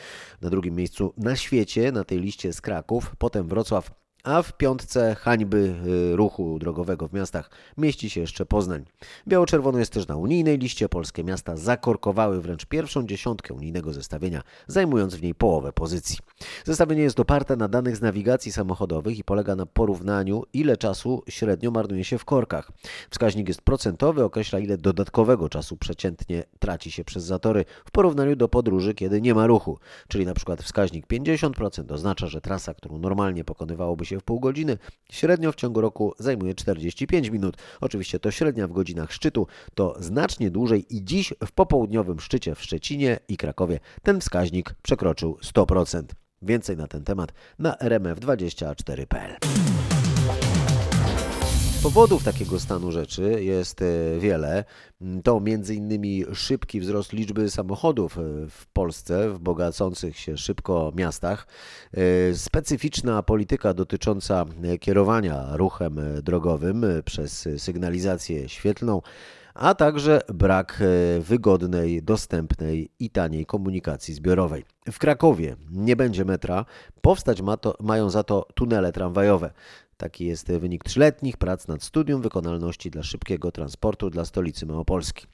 Na 0.41 0.49
drugim 0.49 0.75
miejscu 0.75 1.13
na 1.17 1.35
świecie 1.35 1.91
na 1.91 2.03
tej 2.03 2.19
liście 2.19 2.47
jest 2.47 2.61
Kraków, 2.61 3.15
potem 3.17 3.47
Wrocław, 3.47 3.91
a 4.23 4.41
w 4.41 4.53
piątce 4.53 5.15
hańby 5.15 5.75
y, 6.11 6.15
ruchu 6.15 6.59
drogowego 6.59 7.07
w 7.07 7.13
miastach 7.13 7.49
mieści 7.77 8.09
się 8.09 8.21
jeszcze 8.21 8.45
Poznań. 8.45 8.85
Biało-czerwono 9.27 9.79
jest 9.79 9.93
też 9.93 10.07
na 10.07 10.15
unijnej 10.15 10.57
liście. 10.57 10.89
Polskie 10.89 11.23
miasta 11.23 11.57
zakorkowały 11.57 12.41
wręcz 12.41 12.65
pierwszą 12.65 13.07
dziesiątkę 13.07 13.53
unijnego 13.53 13.93
zestawienia, 13.93 14.41
zajmując 14.67 15.15
w 15.15 15.21
niej 15.21 15.35
połowę 15.35 15.73
pozycji. 15.73 16.17
Zestawienie 16.65 17.01
jest 17.01 17.19
oparte 17.19 17.55
na 17.55 17.67
danych 17.67 17.97
z 17.97 18.01
nawigacji 18.01 18.51
samochodowych 18.51 19.19
i 19.19 19.23
polega 19.23 19.55
na 19.55 19.65
porównaniu, 19.65 20.43
ile 20.53 20.77
czasu 20.77 21.23
średnio 21.29 21.71
marnuje 21.71 22.03
się 22.03 22.17
w 22.17 22.25
korkach. 22.25 22.71
Wskaźnik 23.09 23.47
jest 23.47 23.61
procentowy, 23.61 24.23
określa 24.23 24.59
ile 24.59 24.77
dodatkowego 24.77 25.49
czasu 25.49 25.77
przeciętnie 25.77 26.43
traci 26.59 26.91
się 26.91 27.03
przez 27.03 27.23
zatory 27.23 27.65
w 27.85 27.91
porównaniu 27.91 28.35
do 28.35 28.47
podróży, 28.47 28.93
kiedy 28.93 29.21
nie 29.21 29.33
ma 29.33 29.47
ruchu. 29.47 29.79
Czyli 30.07 30.25
na 30.25 30.33
przykład 30.33 30.63
wskaźnik 30.63 31.07
50% 31.07 31.91
oznacza, 31.93 32.27
że 32.27 32.41
trasa, 32.41 32.73
którą 32.73 32.97
normalnie 32.97 33.43
pokonywałoby 33.43 34.05
się 34.09 34.19
w 34.19 34.23
pół 34.23 34.39
godziny, 34.39 34.77
średnio 35.11 35.51
w 35.51 35.55
ciągu 35.55 35.81
roku 35.81 36.13
zajmuje 36.19 36.55
45 36.55 37.29
minut. 37.29 37.57
Oczywiście 37.81 38.19
to 38.19 38.31
średnia 38.31 38.67
w 38.67 38.71
godzinach 38.71 39.11
szczytu, 39.11 39.47
to 39.75 39.95
znacznie 39.99 40.51
dłużej 40.51 40.95
i 40.95 41.03
dziś 41.03 41.33
w 41.45 41.51
popołudniowym 41.51 42.19
szczycie 42.19 42.55
w 42.55 42.61
Szczecinie 42.61 43.19
i 43.27 43.37
Krakowie 43.37 43.79
ten 44.03 44.21
wskaźnik 44.21 44.75
przekroczył 44.81 45.37
100%. 45.43 46.03
Więcej 46.41 46.77
na 46.77 46.87
ten 46.87 47.03
temat 47.03 47.33
na 47.59 47.73
rmf24.pl. 47.73 49.35
Powodów 51.83 52.23
takiego 52.23 52.59
stanu 52.59 52.91
rzeczy 52.91 53.43
jest 53.43 53.81
e, 53.81 53.85
wiele. 54.19 54.63
To 55.23 55.41
m.in. 55.45 56.25
szybki 56.35 56.79
wzrost 56.79 57.13
liczby 57.13 57.49
samochodów 57.49 58.17
e, 58.17 58.21
w 58.49 58.67
Polsce, 58.73 59.29
w 59.29 59.39
bogacących 59.39 60.19
się 60.19 60.37
szybko 60.37 60.91
miastach, 60.95 61.47
e, 61.93 62.33
specyficzna 62.35 63.23
polityka 63.23 63.73
dotycząca 63.73 64.45
kierowania 64.79 65.57
ruchem 65.57 65.99
drogowym 66.23 66.85
przez 67.05 67.49
sygnalizację 67.57 68.49
świetlną, 68.49 69.01
a 69.53 69.75
także 69.75 70.21
brak 70.33 70.83
wygodnej, 71.19 72.03
dostępnej 72.03 72.91
i 72.99 73.09
taniej 73.09 73.45
komunikacji 73.45 74.13
zbiorowej. 74.13 74.65
W 74.91 74.99
Krakowie 74.99 75.55
nie 75.71 75.95
będzie 75.95 76.25
metra, 76.25 76.65
powstać 77.01 77.41
ma 77.41 77.57
to, 77.57 77.75
mają 77.79 78.09
za 78.09 78.23
to 78.23 78.47
tunele 78.55 78.91
tramwajowe. 78.91 79.51
Taki 79.99 80.25
jest 80.25 80.51
wynik 80.51 80.83
trzyletnich 80.83 81.37
prac 81.37 81.67
nad 81.67 81.83
studium 81.83 82.21
wykonalności 82.21 82.91
dla 82.91 83.03
szybkiego 83.03 83.51
transportu 83.51 84.09
dla 84.09 84.25
stolicy 84.25 84.65
Małopolski. 84.65 85.27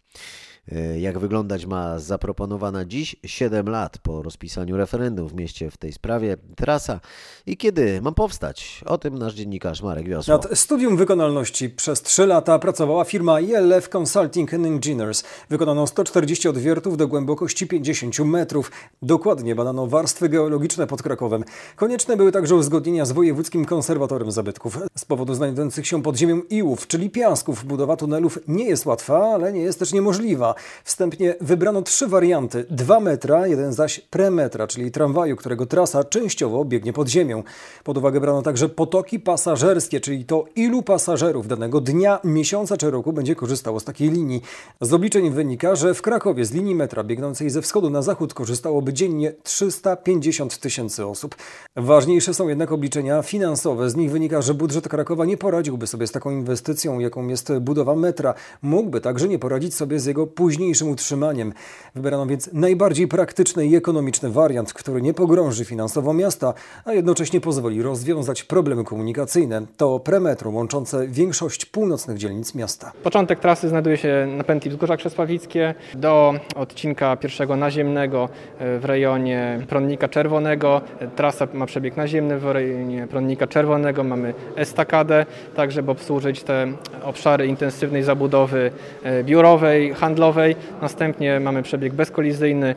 E, 0.72 1.00
Jak 1.00 1.20
wyglądać 1.20 1.66
ma 1.66 2.00
zaproponowana 2.00 2.86
dziś, 2.86 3.16
7 3.26 3.70
lat 3.70 3.98
po 3.98 4.22
rozpisaniu 4.22 4.78
referendum 4.78 5.28
w 5.28 5.34
mieście 5.34 5.72
w 5.72 5.78
tej 5.78 5.94
sprawie, 5.94 6.38
trasa 6.56 7.00
i 7.46 7.58
kiedy 7.58 8.02
ma 8.02 8.12
powstać? 8.12 8.82
O 8.86 8.98
tym 8.98 9.18
nasz 9.18 9.34
dziennikarz 9.34 9.82
Marek 9.82 10.08
Wiosło. 10.08 10.34
Nad 10.34 10.58
studium 10.60 10.98
wykonalności 10.98 11.70
przez 11.70 12.02
3 12.02 12.26
lata 12.26 12.60
pracowała 12.60 13.04
firma 13.04 13.40
ILF 13.40 13.90
Consulting 13.96 14.54
and 14.54 14.66
Engineers. 14.66 15.24
Wykonano 15.50 15.88
140 15.88 16.48
odwiertów 16.50 16.98
do 16.98 17.08
głębokości 17.08 17.68
50 17.68 18.20
metrów. 18.20 18.72
Dokładnie 19.02 19.56
badano 19.56 19.88
warstwy 19.88 20.30
geologiczne 20.30 20.88
pod 20.88 21.04
Krakowem. 21.04 21.44
Konieczne 21.76 22.18
były 22.18 22.32
także 22.32 22.56
uzgodnienia 22.56 23.06
z 23.06 23.12
Wojewódzkim 23.12 23.66
Konserwatorem 23.66 24.32
Zabytków. 24.32 24.80
Z 24.96 25.06
powodu 25.06 25.34
znajdujących 25.34 25.88
się 25.88 26.04
pod 26.04 26.18
ziemią 26.18 26.42
iłów, 26.50 26.88
czyli 26.88 27.10
piasków, 27.10 27.66
budowa 27.66 27.98
tunelów 27.98 28.40
nie 28.48 28.66
jest 28.66 28.86
łatwa, 28.86 29.34
ale 29.34 29.54
nie 29.54 29.62
jest 29.62 29.80
też 29.80 29.94
niemożliwa. 29.94 30.55
Wstępnie 30.84 31.36
wybrano 31.42 31.82
trzy 31.82 32.08
warianty. 32.08 32.66
2 32.70 33.00
metra, 33.00 33.48
jeden 33.48 33.74
zaś 33.74 34.00
premetra, 34.00 34.68
czyli 34.68 34.92
tramwaju, 34.92 35.36
którego 35.36 35.66
trasa 35.66 36.04
częściowo 36.04 36.66
biegnie 36.66 36.94
pod 36.94 37.08
ziemią. 37.10 37.44
Pod 37.84 37.98
uwagę 37.98 38.20
brano 38.20 38.42
także 38.42 38.70
potoki 38.70 39.20
pasażerskie, 39.20 40.00
czyli 40.00 40.26
to 40.26 40.46
ilu 40.56 40.82
pasażerów 40.84 41.48
danego 41.48 41.82
dnia, 41.82 42.20
miesiąca 42.24 42.78
czy 42.78 42.92
roku 42.92 43.14
będzie 43.14 43.36
korzystało 43.36 43.80
z 43.80 43.84
takiej 43.84 44.12
linii. 44.12 44.42
Z 44.82 44.94
obliczeń 44.94 45.32
wynika, 45.32 45.76
że 45.76 45.94
w 45.94 46.02
Krakowie 46.02 46.46
z 46.46 46.52
linii 46.52 46.76
metra 46.76 47.04
biegnącej 47.04 47.50
ze 47.50 47.62
wschodu 47.62 47.90
na 47.90 48.02
zachód 48.02 48.34
korzystałoby 48.34 48.94
dziennie 48.94 49.34
350 49.44 50.58
tysięcy 50.60 51.06
osób. 51.06 51.36
Ważniejsze 51.76 52.34
są 52.34 52.48
jednak 52.48 52.72
obliczenia 52.72 53.22
finansowe. 53.22 53.90
Z 53.90 53.96
nich 53.96 54.12
wynika, 54.12 54.42
że 54.42 54.54
budżet 54.54 54.88
Krakowa 54.88 55.26
nie 55.26 55.38
poradziłby 55.38 55.88
sobie 55.88 56.08
z 56.08 56.12
taką 56.12 56.32
inwestycją, 56.32 57.00
jaką 57.00 57.28
jest 57.28 57.54
budowa 57.54 57.96
metra. 57.96 58.34
Mógłby 58.62 59.02
także 59.02 59.28
nie 59.28 59.40
poradzić 59.40 59.76
sobie 59.76 60.00
z 60.00 60.06
jego 60.06 60.28
późniejszym 60.28 60.45
utrzymaniem. 60.86 61.54
Wybrano 61.96 62.26
więc 62.26 62.50
najbardziej 62.54 63.08
praktyczny 63.08 63.66
i 63.66 63.76
ekonomiczny 63.76 64.30
wariant, 64.30 64.74
który 64.74 65.02
nie 65.02 65.14
pogrąży 65.14 65.66
finansowo 65.66 66.14
miasta, 66.14 66.54
a 66.86 66.94
jednocześnie 66.94 67.42
pozwoli 67.42 67.82
rozwiązać 67.82 68.44
problemy 68.44 68.84
komunikacyjne. 68.84 69.62
To 69.78 70.00
premetro 70.00 70.52
łączące 70.52 71.08
większość 71.08 71.66
północnych 71.66 72.18
dzielnic 72.18 72.56
miasta. 72.56 72.92
Początek 73.04 73.40
trasy 73.40 73.70
znajduje 73.70 73.98
się 73.98 74.28
na 74.38 74.44
pętli 74.44 74.72
Wzgórza 74.72 74.98
Krzesławickie 74.98 75.76
do 75.96 76.34
odcinka 76.56 77.16
pierwszego 77.18 77.56
naziemnego 77.56 78.30
e, 78.60 78.80
w 78.80 78.86
rejonie 78.86 79.66
Pronnika 79.70 80.08
Czerwonego. 80.08 80.82
Trasa 81.16 81.48
ma 81.54 81.66
przebieg 81.66 81.98
naziemny, 81.98 82.40
w 82.40 82.46
rejonie 82.46 83.08
Pronnika 83.08 83.48
Czerwonego 83.48 84.04
mamy 84.04 84.34
estakadę, 84.56 85.26
tak 85.56 85.72
żeby 85.72 85.92
obsłużyć 85.92 86.44
te 86.44 86.68
obszary 87.04 87.48
intensywnej 87.48 88.04
zabudowy 88.04 88.72
e, 89.04 89.24
biurowej, 89.24 89.94
handlowej. 89.94 90.35
Następnie 90.82 91.40
mamy 91.40 91.64
przebieg 91.64 91.94
bezkolizyjny 91.94 92.68
e, 92.68 92.76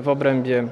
w 0.00 0.04
obrębie 0.06 0.68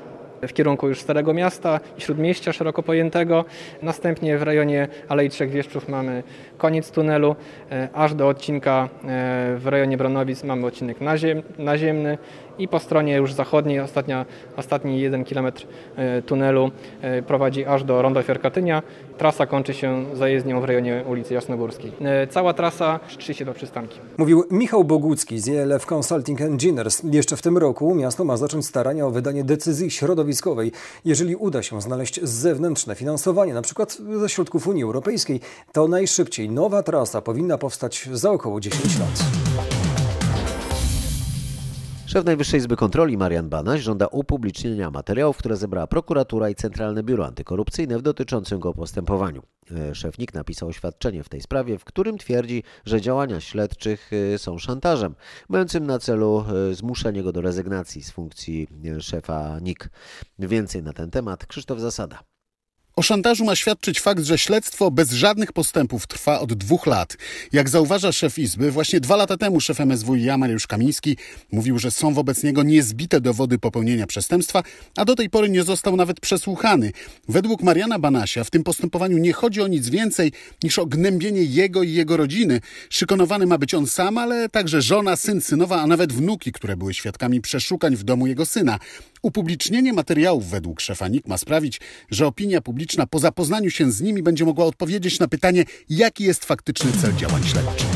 w 0.49 0.53
kierunku 0.53 0.89
już 0.89 1.01
Starego 1.01 1.35
Miasta 1.35 1.81
i 1.99 2.01
Śródmieścia 2.01 2.53
szeroko 2.53 2.83
pojętego. 2.83 3.45
Następnie 3.83 4.39
w 4.39 4.43
rejonie 4.43 4.89
Alei 5.09 5.31
Trzech 5.31 5.51
Wieszczów 5.51 5.89
mamy 5.89 6.23
koniec 6.59 6.91
tunelu, 6.91 7.37
e, 7.73 7.89
aż 7.93 8.15
do 8.15 8.29
odcinka 8.29 8.89
e, 9.05 9.57
w 9.59 9.67
rejonie 9.67 9.97
Bronowic 9.97 10.45
mamy 10.45 10.67
odcinek 10.67 11.01
naziem, 11.01 11.43
naziemny 11.59 12.19
i 12.61 12.69
po 12.69 12.79
stronie 12.79 13.17
już 13.17 13.33
zachodniej 13.33 13.81
ostatnia, 13.81 14.27
ostatni 14.57 15.01
jeden 15.01 15.25
kilometr 15.25 15.67
e, 15.97 16.23
tunelu 16.23 16.71
e, 17.03 17.23
prowadzi 17.23 17.65
aż 17.65 17.85
do 17.85 18.03
Ronda 18.03 18.23
Fiorkatynia. 18.23 18.83
Trasa 19.19 19.47
kończy 19.47 19.75
się 19.75 20.05
zajezdnią 20.15 20.61
w 20.61 20.65
rejonie 20.65 21.05
ulicy 21.09 21.35
Jasnogórskiej. 21.35 21.93
E, 22.01 22.27
Cała 22.27 22.55
trasa 22.55 23.01
32 23.19 23.53
przystanki. 23.53 23.99
Mówił 24.19 24.45
Michał 24.51 24.85
Bogucki 24.85 25.41
z 25.41 25.49
ELF 25.49 25.93
Consulting 25.93 26.41
Engineers. 26.41 27.03
Jeszcze 27.05 27.37
w 27.37 27.43
tym 27.43 27.59
roku 27.59 27.95
miasto 27.95 28.25
ma 28.25 28.37
zacząć 28.37 28.67
starania 28.67 29.07
o 29.07 29.11
wydanie 29.11 29.45
decyzji 29.45 29.91
środowiskowej. 29.91 30.73
Jeżeli 31.05 31.37
uda 31.37 31.63
się 31.63 31.81
znaleźć 31.81 32.21
zewnętrzne 32.23 32.95
finansowanie, 32.95 33.55
na 33.55 33.63
przykład 33.63 33.99
ze 34.21 34.29
środków 34.29 34.69
Unii 34.69 34.83
Europejskiej, 34.83 35.41
to 35.73 35.89
najszybciej 35.89 36.51
nowa 36.51 36.83
trasa 36.83 37.21
powinna 37.21 37.59
powstać 37.59 38.09
za 38.13 38.31
około 38.31 38.61
10 38.61 38.99
lat. 38.99 39.70
Szef 42.11 42.25
Najwyższej 42.25 42.59
Izby 42.59 42.77
Kontroli 42.77 43.17
Marian 43.17 43.49
Banaś 43.49 43.81
żąda 43.81 44.07
upublicznienia 44.07 44.91
materiałów, 44.91 45.37
które 45.37 45.57
zebrała 45.57 45.87
prokuratura 45.87 46.51
i 46.51 46.55
Centralne 46.55 47.03
Biuro 47.03 47.27
Antykorupcyjne 47.27 47.99
w 47.99 48.03
dotyczącym 48.03 48.61
go 48.61 48.75
postępowaniu. 48.75 49.43
E, 49.71 49.95
Szef 49.95 50.19
NIK 50.19 50.35
napisał 50.35 50.69
oświadczenie 50.69 51.25
w 51.25 51.29
tej 51.29 51.41
sprawie, 51.41 51.79
w 51.79 51.85
którym 51.85 52.19
twierdzi, 52.19 52.63
że 52.85 53.01
działania 53.01 53.41
śledczych 53.41 54.11
e, 54.35 54.39
są 54.39 54.59
szantażem, 54.59 55.15
mającym 55.49 55.87
na 55.87 55.99
celu 55.99 56.45
e, 56.71 56.75
zmuszenie 56.75 57.23
go 57.23 57.33
do 57.33 57.41
rezygnacji 57.41 58.03
z 58.03 58.11
funkcji 58.11 58.69
szefa 59.01 59.59
NIK. 59.59 59.91
Więcej 60.39 60.83
na 60.83 60.93
ten 60.93 61.11
temat 61.11 61.47
Krzysztof 61.47 61.81
Zasada. 61.81 62.23
O 63.01 63.03
szantażu 63.03 63.45
ma 63.45 63.57
świadczyć 63.57 64.01
fakt, 64.01 64.25
że 64.25 64.39
śledztwo 64.39 64.91
bez 64.91 65.11
żadnych 65.11 65.53
postępów 65.53 66.07
trwa 66.07 66.41
od 66.41 66.55
dwóch 66.55 66.87
lat. 66.87 67.17
Jak 67.53 67.69
zauważa 67.69 68.13
szef 68.13 68.39
Izby, 68.39 68.71
właśnie 68.71 69.01
dwa 69.01 69.17
lata 69.17 69.37
temu 69.37 69.61
szef 69.61 69.81
MSWiA 69.81 70.39
Mariusz 70.39 70.67
Kamiński 70.67 71.17
mówił, 71.53 71.79
że 71.79 71.91
są 71.91 72.15
wobec 72.15 72.43
niego 72.43 72.63
niezbite 72.63 73.21
dowody 73.21 73.59
popełnienia 73.59 74.07
przestępstwa, 74.07 74.63
a 74.97 75.05
do 75.05 75.15
tej 75.15 75.31
pory 75.31 75.49
nie 75.49 75.63
został 75.63 75.97
nawet 75.97 76.21
przesłuchany. 76.21 76.93
Według 77.29 77.63
Mariana 77.63 77.99
Banasia 77.99 78.45
w 78.45 78.51
tym 78.51 78.63
postępowaniu 78.63 79.19
nie 79.19 79.33
chodzi 79.33 79.63
o 79.63 79.67
nic 79.67 79.89
więcej 79.89 80.33
niż 80.63 80.79
o 80.79 80.87
gnębienie 80.87 81.43
jego 81.43 81.83
i 81.83 81.93
jego 81.93 82.17
rodziny. 82.17 82.61
Szykonowany 82.91 83.47
ma 83.47 83.59
być 83.59 83.75
on 83.75 83.87
sam, 83.87 84.19
ale 84.19 84.49
także 84.49 84.83
żona, 84.83 85.17
syn, 85.17 85.41
synowa, 85.41 85.81
a 85.81 85.87
nawet 85.87 86.13
wnuki, 86.13 86.53
które 86.53 86.77
były 86.77 86.95
świadkami 86.95 87.41
przeszukań 87.41 87.97
w 87.97 88.05
domu 88.05 88.27
jego 88.27 88.47
syna. 88.47 88.79
Upublicznienie 89.23 89.93
materiałów 89.93 90.51
według 90.51 90.81
szefa 90.81 91.09
NIK 91.09 91.29
ma 91.29 91.39
sprawić, 91.39 91.81
że 92.11 92.27
opinia 92.27 92.61
publiczna 92.61 92.90
po 93.07 93.19
zapoznaniu 93.19 93.71
się 93.71 93.93
z 93.93 94.01
nimi 94.01 94.23
będzie 94.23 94.45
mogła 94.45 94.65
odpowiedzieć 94.65 95.19
na 95.19 95.29
pytanie, 95.29 95.65
jaki 95.89 96.25
jest 96.25 96.45
faktyczny 96.45 96.93
cel 96.93 97.17
działań 97.17 97.43
śledczych. 97.43 97.87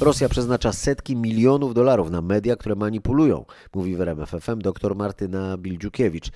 Rosja 0.00 0.28
przeznacza 0.28 0.72
setki 0.72 1.16
milionów 1.16 1.74
dolarów 1.74 2.10
na 2.10 2.22
media, 2.22 2.56
które 2.56 2.74
manipulują, 2.74 3.44
mówi 3.74 3.96
w 3.96 4.00
RMF 4.00 4.30
FM 4.30 4.58
dr 4.58 4.96
Martyna 4.96 5.56
Bildziukiewicz, 5.58 6.30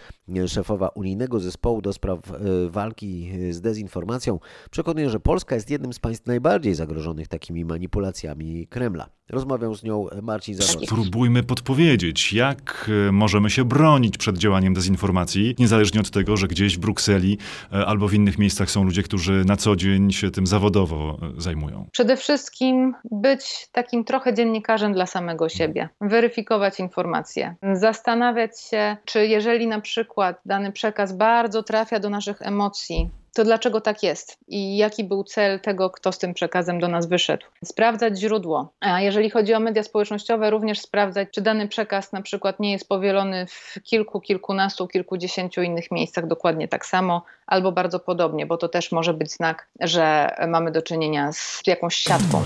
szefowa 0.47 0.89
unijnego 0.89 1.41
zespołu 1.41 1.83
do 1.83 1.93
spraw 1.93 2.19
e, 2.31 2.35
walki 2.71 3.31
z 3.51 3.61
dezinformacją. 3.61 4.39
Przekonuje, 4.71 5.11
że 5.11 5.21
Polska 5.21 5.55
jest 5.55 5.71
jednym 5.71 5.93
z 5.93 5.99
państw 5.99 6.27
najbardziej 6.27 6.75
zagrożonych 6.75 7.29
takimi 7.29 7.65
manipulacjami 7.65 8.67
Kremla. 8.67 9.09
Rozmawiał 9.31 9.75
z 9.75 9.83
nią 9.83 10.07
Marcin 10.23 10.55
Zarocki. 10.55 10.87
Spróbujmy 10.87 11.43
podpowiedzieć, 11.43 12.33
jak 12.33 12.91
e, 13.09 13.13
możemy 13.13 13.51
się 13.51 13.65
bronić 13.65 14.19
przed 14.19 14.39
działaniem 14.39 14.75
dezinformacji, 14.75 15.55
niezależnie 15.59 16.01
od 16.01 16.11
tego, 16.11 16.37
że 16.37 16.49
gdzieś 16.49 16.77
w 16.77 16.81
Brukseli 16.81 17.39
e, 17.73 17.87
albo 17.87 18.09
w 18.09 18.15
innych 18.15 18.39
miejscach 18.39 18.71
są 18.71 18.85
ludzie, 18.85 19.03
którzy 19.03 19.45
na 19.47 19.57
co 19.57 19.77
dzień 19.77 20.13
się 20.13 20.31
tym 20.31 20.47
zawodowo 20.47 21.19
e, 21.39 21.41
zajmują. 21.41 21.89
Przede 21.93 22.17
wszystkim 22.17 22.95
być 23.11 23.69
takim 23.73 24.05
trochę 24.05 24.35
dziennikarzem 24.35 24.93
dla 24.93 25.07
samego 25.07 25.49
siebie, 25.49 25.89
weryfikować 26.01 26.81
informacje, 26.81 27.55
zastanawiać 27.73 28.61
się, 28.61 28.97
czy 29.05 29.27
jeżeli 29.27 29.67
na 29.67 29.81
przykład 29.81 30.41
dany 30.45 30.73
przekaz 30.73 31.17
bardzo 31.17 31.63
trafia 31.63 32.01
do 32.01 32.11
naszych 32.11 32.43
emocji, 32.43 33.11
to 33.35 33.45
dlaczego 33.45 33.81
tak 33.81 34.03
jest 34.03 34.39
i 34.49 34.77
jaki 34.77 35.05
był 35.05 35.25
cel 35.25 35.61
tego, 35.61 35.91
kto 35.91 36.13
z 36.13 36.19
tym 36.19 36.35
przekazem 36.35 36.81
do 36.81 36.89
nas 36.89 37.07
wyszedł. 37.07 37.47
Sprawdzać 37.65 38.19
źródło. 38.19 38.73
A 38.81 39.01
jeżeli 39.01 39.31
chodzi 39.31 39.55
o 39.55 39.61
media 39.61 39.83
społecznościowe, 39.83 40.51
również 40.51 40.81
sprawdzać, 40.81 41.29
czy 41.31 41.41
dany 41.41 41.69
przekaz 41.69 42.13
na 42.13 42.23
przykład 42.23 42.61
nie 42.61 42.73
jest 42.73 42.89
powielony 42.89 43.47
w 43.47 43.75
kilku, 43.83 44.21
kilkunastu, 44.21 44.89
kilkudziesięciu 44.89 45.63
innych 45.63 45.91
miejscach 45.91 46.27
dokładnie 46.27 46.69
tak 46.69 46.87
samo 46.87 47.23
albo 47.47 47.73
bardzo 47.73 48.01
podobnie, 48.01 48.47
bo 48.47 48.57
to 48.57 48.69
też 48.69 48.93
może 48.93 49.15
być 49.15 49.33
znak, 49.33 49.69
że 49.81 50.31
mamy 50.49 50.71
do 50.71 50.83
czynienia 50.83 51.33
z 51.33 51.63
jakąś 51.67 51.97
siatką. 51.97 52.43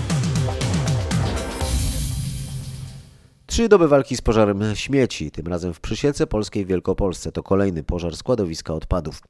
Trzy 3.49 3.69
doby 3.69 3.87
walki 3.87 4.15
z 4.15 4.21
pożarem 4.21 4.75
śmieci, 4.75 5.31
tym 5.31 5.47
razem 5.47 5.73
w 5.73 5.79
Przysiece 5.79 6.27
Polskiej 6.27 6.65
Wielkopolsce. 6.65 7.31
To 7.31 7.43
kolejny 7.43 7.83
pożar 7.83 8.17
składowiska 8.17 8.73
odpadów. 8.73 9.21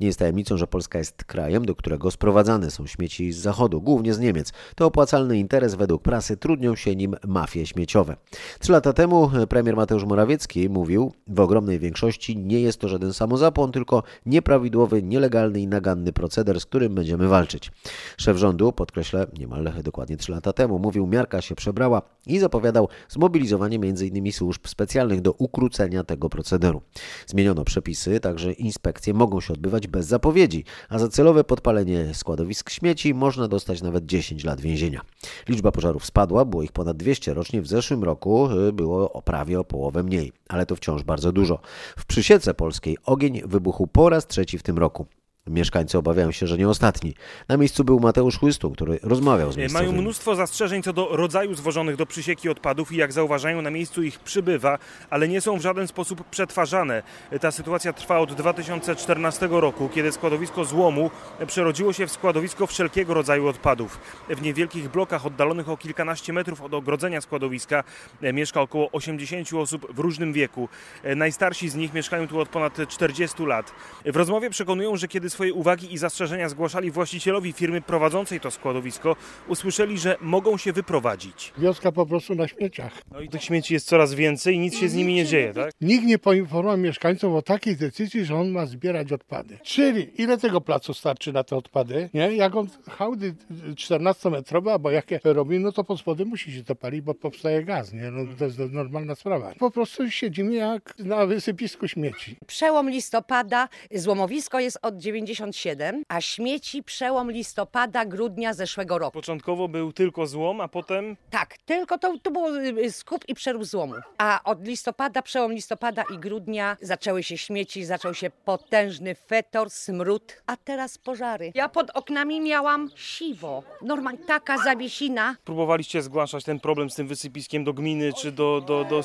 Nie 0.00 0.06
jest 0.06 0.18
tajemnicą, 0.18 0.56
że 0.56 0.66
Polska 0.66 0.98
jest 0.98 1.24
krajem, 1.24 1.66
do 1.66 1.74
którego 1.74 2.10
sprowadzane 2.10 2.70
są 2.70 2.86
śmieci 2.86 3.32
z 3.32 3.38
zachodu, 3.38 3.80
głównie 3.80 4.14
z 4.14 4.18
Niemiec. 4.18 4.52
To 4.74 4.86
opłacalny 4.86 5.38
interes, 5.38 5.74
według 5.74 6.02
prasy 6.02 6.36
trudnią 6.36 6.76
się 6.76 6.96
nim 6.96 7.16
mafie 7.26 7.66
śmieciowe. 7.66 8.16
Trzy 8.58 8.72
lata 8.72 8.92
temu 8.92 9.30
premier 9.48 9.76
Mateusz 9.76 10.04
Morawiecki 10.04 10.68
mówił, 10.68 11.12
w 11.28 11.40
ogromnej 11.40 11.78
większości 11.78 12.36
nie 12.36 12.60
jest 12.60 12.80
to 12.80 12.88
żaden 12.88 13.12
samozapłon, 13.12 13.72
tylko 13.72 14.02
nieprawidłowy, 14.26 15.02
nielegalny 15.02 15.60
i 15.60 15.66
naganny 15.66 16.12
proceder, 16.12 16.60
z 16.60 16.66
którym 16.66 16.94
będziemy 16.94 17.28
walczyć. 17.28 17.72
Szef 18.16 18.36
rządu, 18.36 18.72
podkreślę 18.72 19.26
niemal 19.38 19.72
dokładnie 19.84 20.16
trzy 20.16 20.32
lata 20.32 20.52
temu, 20.52 20.78
mówił, 20.78 21.06
miarka 21.06 21.40
się 21.40 21.54
przebrała 21.54 22.02
i 22.26 22.38
zapowiadał 22.38 22.88
zmobilizowanie 23.08 23.65
m.in. 23.74 24.32
służb 24.32 24.66
specjalnych 24.66 25.20
do 25.20 25.32
ukrócenia 25.32 26.04
tego 26.04 26.28
procederu. 26.28 26.82
Zmieniono 27.26 27.64
przepisy, 27.64 28.20
także 28.20 28.52
inspekcje 28.52 29.14
mogą 29.14 29.40
się 29.40 29.52
odbywać 29.52 29.86
bez 29.86 30.06
zapowiedzi, 30.06 30.64
a 30.88 30.98
za 30.98 31.08
celowe 31.08 31.44
podpalenie 31.44 32.14
składowisk 32.14 32.70
śmieci 32.70 33.14
można 33.14 33.48
dostać 33.48 33.82
nawet 33.82 34.06
10 34.06 34.44
lat 34.44 34.60
więzienia. 34.60 35.00
Liczba 35.48 35.72
pożarów 35.72 36.06
spadła, 36.06 36.44
było 36.44 36.62
ich 36.62 36.72
ponad 36.72 36.96
200 36.96 37.34
rocznie, 37.34 37.62
w 37.62 37.66
zeszłym 37.66 38.04
roku 38.04 38.48
y, 38.68 38.72
było 38.72 39.12
o 39.12 39.22
prawie 39.22 39.60
o 39.60 39.64
połowę 39.64 40.02
mniej, 40.02 40.32
ale 40.48 40.66
to 40.66 40.76
wciąż 40.76 41.02
bardzo 41.02 41.32
dużo. 41.32 41.60
W 41.98 42.06
Przysiece 42.06 42.54
Polskiej 42.54 42.96
ogień 43.04 43.42
wybuchł 43.44 43.86
po 43.86 44.08
raz 44.08 44.26
trzeci 44.26 44.58
w 44.58 44.62
tym 44.62 44.78
roku. 44.78 45.06
Mieszkańcy 45.46 45.98
obawiają 45.98 46.32
się, 46.32 46.46
że 46.46 46.58
nie 46.58 46.68
ostatni. 46.68 47.14
Na 47.48 47.56
miejscu 47.56 47.84
był 47.84 48.00
Mateusz 48.00 48.38
Chłystun, 48.38 48.72
który 48.72 48.98
rozmawiał 49.02 49.52
z 49.52 49.56
miejscowymi. 49.56 49.90
Mają 49.90 50.02
mnóstwo 50.02 50.36
zastrzeżeń 50.36 50.82
co 50.82 50.92
do 50.92 51.16
rodzaju 51.16 51.54
zwożonych 51.54 51.96
do 51.96 52.06
przysieki 52.06 52.48
odpadów 52.48 52.92
i 52.92 52.96
jak 52.96 53.12
zauważają 53.12 53.62
na 53.62 53.70
miejscu 53.70 54.02
ich 54.02 54.18
przybywa, 54.18 54.78
ale 55.10 55.28
nie 55.28 55.40
są 55.40 55.58
w 55.58 55.60
żaden 55.60 55.88
sposób 55.88 56.24
przetwarzane. 56.30 57.02
Ta 57.40 57.50
sytuacja 57.50 57.92
trwa 57.92 58.18
od 58.18 58.32
2014 58.32 59.48
roku, 59.50 59.88
kiedy 59.94 60.12
składowisko 60.12 60.64
złomu 60.64 61.10
przerodziło 61.46 61.92
się 61.92 62.06
w 62.06 62.12
składowisko 62.12 62.66
wszelkiego 62.66 63.14
rodzaju 63.14 63.46
odpadów. 63.46 63.98
W 64.28 64.42
niewielkich 64.42 64.88
blokach 64.88 65.26
oddalonych 65.26 65.68
o 65.68 65.76
kilkanaście 65.76 66.32
metrów 66.32 66.62
od 66.62 66.74
ogrodzenia 66.74 67.20
składowiska 67.20 67.84
mieszka 68.32 68.60
około 68.60 68.90
80 68.90 69.52
osób 69.52 69.94
w 69.94 69.98
różnym 69.98 70.32
wieku. 70.32 70.68
Najstarsi 71.16 71.68
z 71.68 71.74
nich 71.74 71.94
mieszkają 71.94 72.28
tu 72.28 72.40
od 72.40 72.48
ponad 72.48 72.78
40 72.88 73.42
lat. 73.42 73.72
W 74.04 74.16
rozmowie 74.16 74.50
przekonują, 74.50 74.96
że 74.96 75.08
kiedy 75.08 75.30
swoje 75.36 75.54
uwagi 75.54 75.94
i 75.94 75.98
zastrzeżenia 75.98 76.48
zgłaszali 76.48 76.90
właścicielowi 76.90 77.52
firmy 77.52 77.80
prowadzącej 77.80 78.40
to 78.40 78.50
składowisko, 78.50 79.16
usłyszeli, 79.48 79.98
że 79.98 80.16
mogą 80.20 80.56
się 80.56 80.72
wyprowadzić. 80.72 81.52
Wioska 81.58 81.92
po 81.92 82.06
prostu 82.06 82.34
na 82.34 82.48
śmieciach. 82.48 82.92
No 83.12 83.20
i 83.20 83.28
tych 83.28 83.44
śmieci 83.44 83.74
jest 83.74 83.86
coraz 83.88 84.14
więcej 84.14 84.54
i 84.54 84.58
nic 84.58 84.78
się 84.78 84.88
z 84.88 84.94
nimi 84.94 85.14
nie 85.14 85.24
dzieje, 85.24 85.54
tak? 85.54 85.72
Nikt 85.80 86.04
nie 86.04 86.18
poinformował 86.18 86.78
mieszkańców 86.78 87.34
o 87.34 87.42
takiej 87.42 87.76
decyzji, 87.76 88.24
że 88.24 88.34
on 88.36 88.50
ma 88.50 88.66
zbierać 88.66 89.12
odpady. 89.12 89.58
Czyli 89.62 90.22
ile 90.22 90.38
tego 90.38 90.60
placu 90.60 90.94
starczy 90.94 91.32
na 91.32 91.44
te 91.44 91.56
odpady? 91.56 92.10
Nie? 92.14 92.36
Jak 92.36 92.56
on 92.56 92.68
hałdy 92.90 93.34
14-metrowe, 93.74 94.70
albo 94.70 94.90
jakie 94.90 95.20
robi, 95.24 95.58
no 95.58 95.72
to 95.72 95.84
pod 95.84 96.00
spodem 96.00 96.28
musi 96.28 96.52
się 96.52 96.64
to 96.64 96.74
palić, 96.74 97.00
bo 97.00 97.14
powstaje 97.14 97.64
gaz, 97.64 97.92
nie? 97.92 98.10
No, 98.10 98.34
to 98.38 98.44
jest 98.44 98.58
normalna 98.58 99.14
sprawa. 99.14 99.52
Po 99.58 99.70
prostu 99.70 100.10
siedzimy 100.10 100.54
jak 100.54 100.94
na 100.98 101.26
wysypisku 101.26 101.88
śmieci. 101.88 102.36
Przełom 102.46 102.90
listopada, 102.90 103.68
złomowisko 103.94 104.60
jest 104.60 104.78
od 104.82 104.98
97, 105.26 106.02
a 106.08 106.20
śmieci 106.20 106.82
przełom 106.82 107.30
listopada, 107.30 108.04
grudnia 108.04 108.54
zeszłego 108.54 108.98
roku. 108.98 109.12
Początkowo 109.12 109.68
był 109.68 109.92
tylko 109.92 110.26
złom, 110.26 110.60
a 110.60 110.68
potem 110.68 111.16
Tak, 111.30 111.58
tylko 111.58 111.98
to, 111.98 112.18
to 112.22 112.30
było 112.30 112.58
y, 112.58 112.92
skup 112.92 113.24
i 113.28 113.34
przerób 113.34 113.64
złomu. 113.64 113.94
A 114.18 114.40
od 114.44 114.66
listopada, 114.66 115.22
przełom 115.22 115.52
listopada 115.52 116.04
i 116.14 116.18
grudnia 116.18 116.76
zaczęły 116.80 117.22
się 117.22 117.38
śmieci, 117.38 117.84
zaczął 117.84 118.14
się 118.14 118.30
potężny 118.30 119.14
fetor, 119.14 119.70
smród, 119.70 120.42
a 120.46 120.56
teraz 120.56 120.98
pożary. 120.98 121.52
Ja 121.54 121.68
pod 121.68 121.90
oknami 121.90 122.40
miałam 122.40 122.90
siwo. 122.96 123.62
Normalnie 123.82 124.18
taka 124.18 124.58
zawiesina. 124.58 125.36
próbowaliście 125.44 126.02
zgłaszać 126.02 126.44
ten 126.44 126.60
problem 126.60 126.90
z 126.90 126.94
tym 126.94 127.08
wysypiskiem 127.08 127.64
do 127.64 127.72
gminy 127.72 128.12
czy 128.12 128.32
do... 128.32 128.60
do, 128.66 128.84
do... 128.84 129.02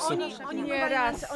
Nie 0.54 0.88
raz, 0.88 1.26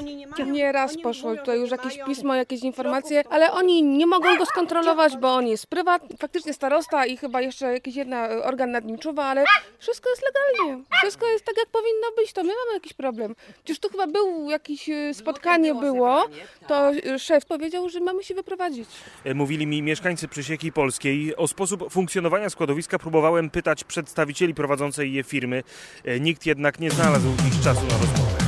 nie 0.46 0.72
raz 0.72 0.96
poszło 1.03 1.37
tutaj 1.37 1.61
już 1.61 1.70
jakieś 1.70 1.99
pismo, 2.07 2.35
jakieś 2.35 2.62
informacje, 2.62 3.22
ale 3.31 3.53
oni 3.53 3.83
nie 3.83 4.07
mogą 4.07 4.37
go 4.37 4.46
skontrolować, 4.46 4.75
bo 5.20 5.34
on 5.34 5.46
jest 5.46 5.66
prywatny, 5.66 6.16
faktycznie 6.16 6.52
starosta 6.54 7.06
i 7.06 7.16
chyba 7.16 7.40
jeszcze 7.40 7.72
jakiś 7.72 7.96
jedna 7.96 8.28
organ 8.28 8.70
nad 8.70 8.84
nim 8.84 8.98
czuwa, 8.98 9.24
ale 9.24 9.44
wszystko 9.78 10.10
jest 10.10 10.22
legalnie. 10.26 10.84
Wszystko 11.02 11.26
jest 11.26 11.44
tak, 11.44 11.56
jak 11.56 11.66
powinno 11.68 12.06
być, 12.16 12.32
to 12.32 12.42
my 12.42 12.48
mamy 12.64 12.74
jakiś 12.74 12.92
problem. 12.92 13.34
Przecież 13.64 13.78
tu 13.80 13.88
chyba 13.88 14.06
był 14.06 14.50
jakieś 14.50 14.88
e, 14.88 15.14
spotkanie 15.14 15.74
było, 15.74 16.24
to 16.68 16.90
e, 16.90 17.18
szef 17.18 17.44
powiedział, 17.46 17.88
że 17.88 18.00
mamy 18.00 18.24
się 18.24 18.34
wyprowadzić. 18.34 18.88
E, 19.24 19.34
Mówili 19.34 19.66
mi 19.66 19.82
mieszkańcy 19.82 20.28
Przysieki 20.28 20.72
Polskiej. 20.72 21.36
O 21.36 21.48
sposób 21.48 21.92
funkcjonowania 21.92 22.50
składowiska 22.50 22.98
próbowałem 22.98 23.50
pytać 23.50 23.84
przedstawicieli 23.84 24.54
prowadzącej 24.54 25.12
je 25.12 25.22
firmy. 25.24 25.62
E, 26.04 26.20
Nikt 26.20 26.46
jednak 26.46 26.80
nie 26.80 26.90
znalazł 26.90 27.28
dziś 27.44 27.64
czasu 27.64 27.80
na 27.86 27.92
rozmowę. 27.98 28.45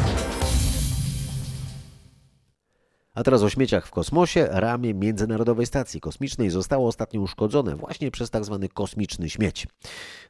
A 3.19 3.23
teraz 3.23 3.43
o 3.43 3.51
śmieciach 3.51 3.87
w 3.87 3.91
kosmosie. 3.91 4.49
Ramię 4.51 4.95
Międzynarodowej 4.95 5.67
Stacji 5.67 6.01
Kosmicznej 6.01 6.51
zostało 6.51 6.89
ostatnio 6.89 7.21
uszkodzone 7.21 7.77
właśnie 7.77 8.11
przez 8.11 8.31
tak 8.31 8.45
zwany 8.45 8.69
kosmiczny 8.69 9.31
śmieć. 9.31 9.67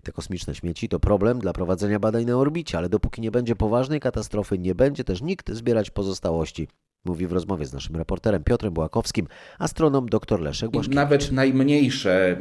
Te 0.03 0.13
kosmiczne 0.13 0.55
śmieci 0.55 0.89
to 0.89 1.01
problem 1.01 1.39
dla 1.39 1.53
prowadzenia 1.53 1.99
badań 1.99 2.25
na 2.25 2.37
orbicie, 2.37 2.79
ale 2.79 2.89
dopóki 2.89 3.21
nie 3.21 3.31
będzie 3.31 3.57
poważnej 3.57 4.01
katastrofy, 4.01 4.59
nie 4.59 4.75
będzie 4.75 5.05
też 5.05 5.23
nikt 5.23 5.51
zbierać 5.53 5.91
pozostałości 5.91 6.69
Mówi 7.05 7.27
w 7.27 7.33
rozmowie 7.33 7.67
z 7.67 7.73
naszym 7.73 7.97
reporterem 7.97 8.45
Piotrem 8.45 8.75
Błakowskim 8.75 9.27
astronom 9.59 10.09
dr 10.09 10.41
Leszek 10.41 10.71
Błaszkiewicz. 10.71 10.97
Nawet 10.97 11.33
najmniejsze 11.33 12.37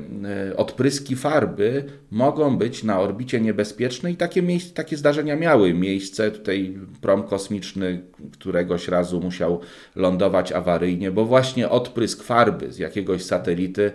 e, 0.50 0.58
odpryski 0.58 1.16
farby 1.16 1.86
mogą 2.12 2.58
być 2.58 2.84
na 2.84 3.00
orbicie 3.00 3.42
niebezpieczne 3.42 4.12
i 4.12 4.16
takie, 4.16 4.44
takie 4.74 4.98
zdarzenia 4.98 5.36
miały 5.36 5.74
miejsce. 5.74 6.32
Tutaj 6.32 6.78
prom 7.02 7.24
kosmiczny 7.24 8.02
któregoś 8.34 8.88
razu 8.88 9.22
musiał 9.22 9.62
lądować 9.96 10.52
awaryjnie, 10.52 11.12
bo 11.12 11.26
właśnie 11.26 11.70
odprysk 11.70 12.24
farby 12.24 12.74
z 12.74 12.78
jakiegoś 12.78 13.24
satelity 13.24 13.92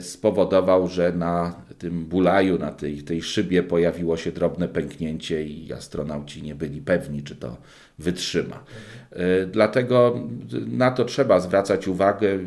spowodował, 0.00 0.88
że 0.88 1.12
na 1.12 1.54
tym 1.78 2.04
bulaju, 2.04 2.58
na 2.58 2.72
tej, 2.72 3.02
tej 3.02 3.22
szybie 3.22 3.62
pojawiło 3.62 4.16
się 4.16 4.32
drobne 4.32 4.68
pęknięcie 4.68 5.44
i 5.46 5.72
astronauci 5.72 6.42
nie 6.42 6.54
byli 6.54 6.80
pewni, 6.80 7.22
czy 7.22 7.36
to 7.36 7.56
wytrzyma. 7.98 8.64
E, 9.10 9.46
Dlatego 9.46 10.20
na 10.66 10.90
to 10.90 11.04
trzeba 11.04 11.40
zwracać 11.40 11.88
uwagę. 11.88 12.38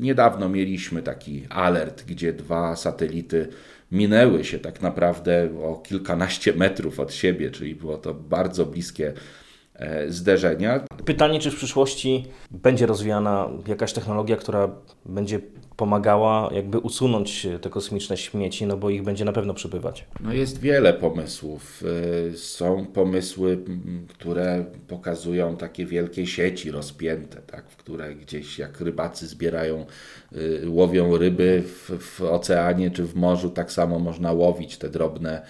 Niedawno 0.00 0.48
mieliśmy 0.48 1.02
taki 1.02 1.46
alert, 1.50 2.04
gdzie 2.04 2.32
dwa 2.32 2.76
satelity 2.76 3.48
minęły 3.92 4.44
się 4.44 4.58
tak 4.58 4.82
naprawdę 4.82 5.48
o 5.62 5.74
kilkanaście 5.74 6.52
metrów 6.52 7.00
od 7.00 7.14
siebie, 7.14 7.50
czyli 7.50 7.74
było 7.74 7.96
to 7.96 8.14
bardzo 8.14 8.66
bliskie 8.66 9.08
e, 9.08 9.41
zderzenia. 10.08 10.80
Pytanie, 11.04 11.40
czy 11.40 11.50
w 11.50 11.56
przyszłości 11.56 12.24
będzie 12.50 12.86
rozwijana 12.86 13.48
jakaś 13.66 13.92
technologia, 13.92 14.36
która 14.36 14.68
będzie 15.06 15.40
pomagała 15.76 16.50
jakby 16.54 16.78
usunąć 16.78 17.46
te 17.60 17.70
kosmiczne 17.70 18.16
śmieci, 18.16 18.66
no 18.66 18.76
bo 18.76 18.90
ich 18.90 19.02
będzie 19.02 19.24
na 19.24 19.32
pewno 19.32 19.54
przybywać. 19.54 20.04
No 20.20 20.32
jest 20.32 20.60
wiele 20.60 20.94
pomysłów. 20.94 21.82
Y, 22.32 22.38
Są 22.38 22.86
pomysły, 22.86 23.58
które 24.08 24.64
pokazują 24.88 25.56
takie 25.56 25.86
wielkie 25.86 26.26
sieci 26.26 26.70
rozpięte, 26.70 27.40
tak, 27.40 27.70
w 27.70 27.76
które 27.76 28.14
gdzieś 28.14 28.58
jak 28.58 28.80
rybacy 28.80 29.26
zbierają, 29.26 29.86
y, 30.32 30.62
łowią 30.68 31.16
ryby 31.16 31.62
w, 31.66 31.90
w 31.98 32.22
oceanie 32.22 32.90
czy 32.90 33.04
w 33.04 33.14
morzu, 33.14 33.50
tak 33.50 33.72
samo 33.72 33.98
można 33.98 34.32
łowić 34.32 34.78
te 34.78 34.88
drobne, 34.88 35.42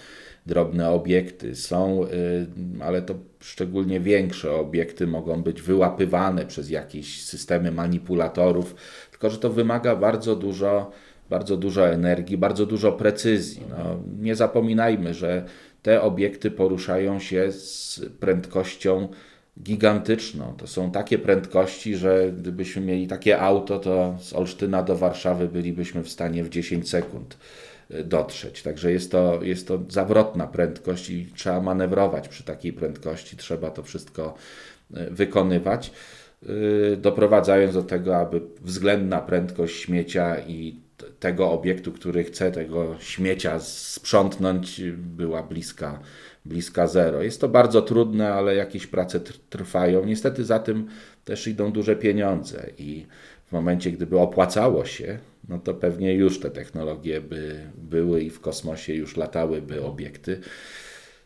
drobne 0.45 0.89
obiekty. 0.89 1.55
Są, 1.55 2.03
y, 2.03 2.83
ale 2.83 3.01
to 3.01 3.15
szczególnie 3.39 3.99
większe 3.99 4.51
obiekty 4.51 5.07
mogą 5.07 5.43
być 5.43 5.61
wyłapywane 5.61 6.45
przez 6.45 6.69
jakieś 6.69 7.23
systemy 7.23 7.71
manipulatorów, 7.71 8.75
tylko 9.11 9.29
że 9.29 9.37
to 9.37 9.49
wymaga 9.49 9.95
bardzo 9.95 10.35
dużo, 10.35 10.91
bardzo 11.29 11.57
dużo 11.57 11.89
energii, 11.89 12.37
bardzo 12.37 12.65
dużo 12.65 12.91
precyzji. 12.91 13.63
No, 13.69 13.99
nie 14.21 14.35
zapominajmy, 14.35 15.13
że 15.13 15.45
te 15.81 16.01
obiekty 16.01 16.51
poruszają 16.51 17.19
się 17.19 17.51
z 17.51 18.01
prędkością 18.19 19.07
gigantyczną. 19.63 20.53
To 20.57 20.67
są 20.67 20.91
takie 20.91 21.19
prędkości, 21.19 21.95
że 21.95 22.31
gdybyśmy 22.37 22.81
mieli 22.81 23.07
takie 23.07 23.39
auto, 23.39 23.79
to 23.79 24.17
z 24.19 24.33
Olsztyna 24.33 24.83
do 24.83 24.95
Warszawy 24.95 25.47
bylibyśmy 25.47 26.03
w 26.03 26.09
stanie 26.09 26.43
w 26.43 26.49
10 26.49 26.89
sekund 26.89 27.37
dotrzeć. 28.03 28.63
Także 28.63 28.91
jest 28.91 29.11
to, 29.11 29.39
jest 29.43 29.67
to 29.67 29.79
zawrotna 29.89 30.47
prędkość 30.47 31.09
i 31.09 31.27
trzeba 31.35 31.61
manewrować 31.61 32.27
przy 32.27 32.43
takiej 32.43 32.73
prędkości, 32.73 33.37
trzeba 33.37 33.71
to 33.71 33.83
wszystko 33.83 34.35
y, 34.97 35.11
wykonywać, 35.11 35.91
y, 36.43 36.97
doprowadzając 36.97 37.73
do 37.73 37.83
tego, 37.83 38.17
aby 38.17 38.41
względna 38.61 39.19
prędkość 39.19 39.81
śmiecia 39.81 40.39
i 40.39 40.83
tego 41.19 41.51
obiektu, 41.51 41.91
który 41.91 42.23
chce 42.23 42.51
tego 42.51 42.95
śmiecia 42.99 43.59
sprzątnąć, 43.59 44.81
była 44.97 45.43
bliska, 45.43 45.99
bliska 46.45 46.87
zero. 46.87 47.23
Jest 47.23 47.41
to 47.41 47.49
bardzo 47.49 47.81
trudne, 47.81 48.33
ale 48.33 48.55
jakieś 48.55 48.87
prace 48.87 49.19
tr- 49.19 49.39
trwają. 49.49 50.05
Niestety 50.05 50.45
za 50.45 50.59
tym 50.59 50.87
też 51.25 51.47
idą 51.47 51.71
duże 51.71 51.95
pieniądze 51.95 52.69
i 52.77 53.05
momencie, 53.53 53.91
gdyby 53.91 54.19
opłacało 54.19 54.85
się, 54.85 55.19
no 55.49 55.59
to 55.59 55.73
pewnie 55.73 56.13
już 56.13 56.39
te 56.39 56.51
technologie 56.51 57.21
by 57.21 57.59
były 57.77 58.21
i 58.21 58.29
w 58.29 58.39
kosmosie 58.39 58.93
już 58.93 59.17
latałyby 59.17 59.83
obiekty 59.83 60.39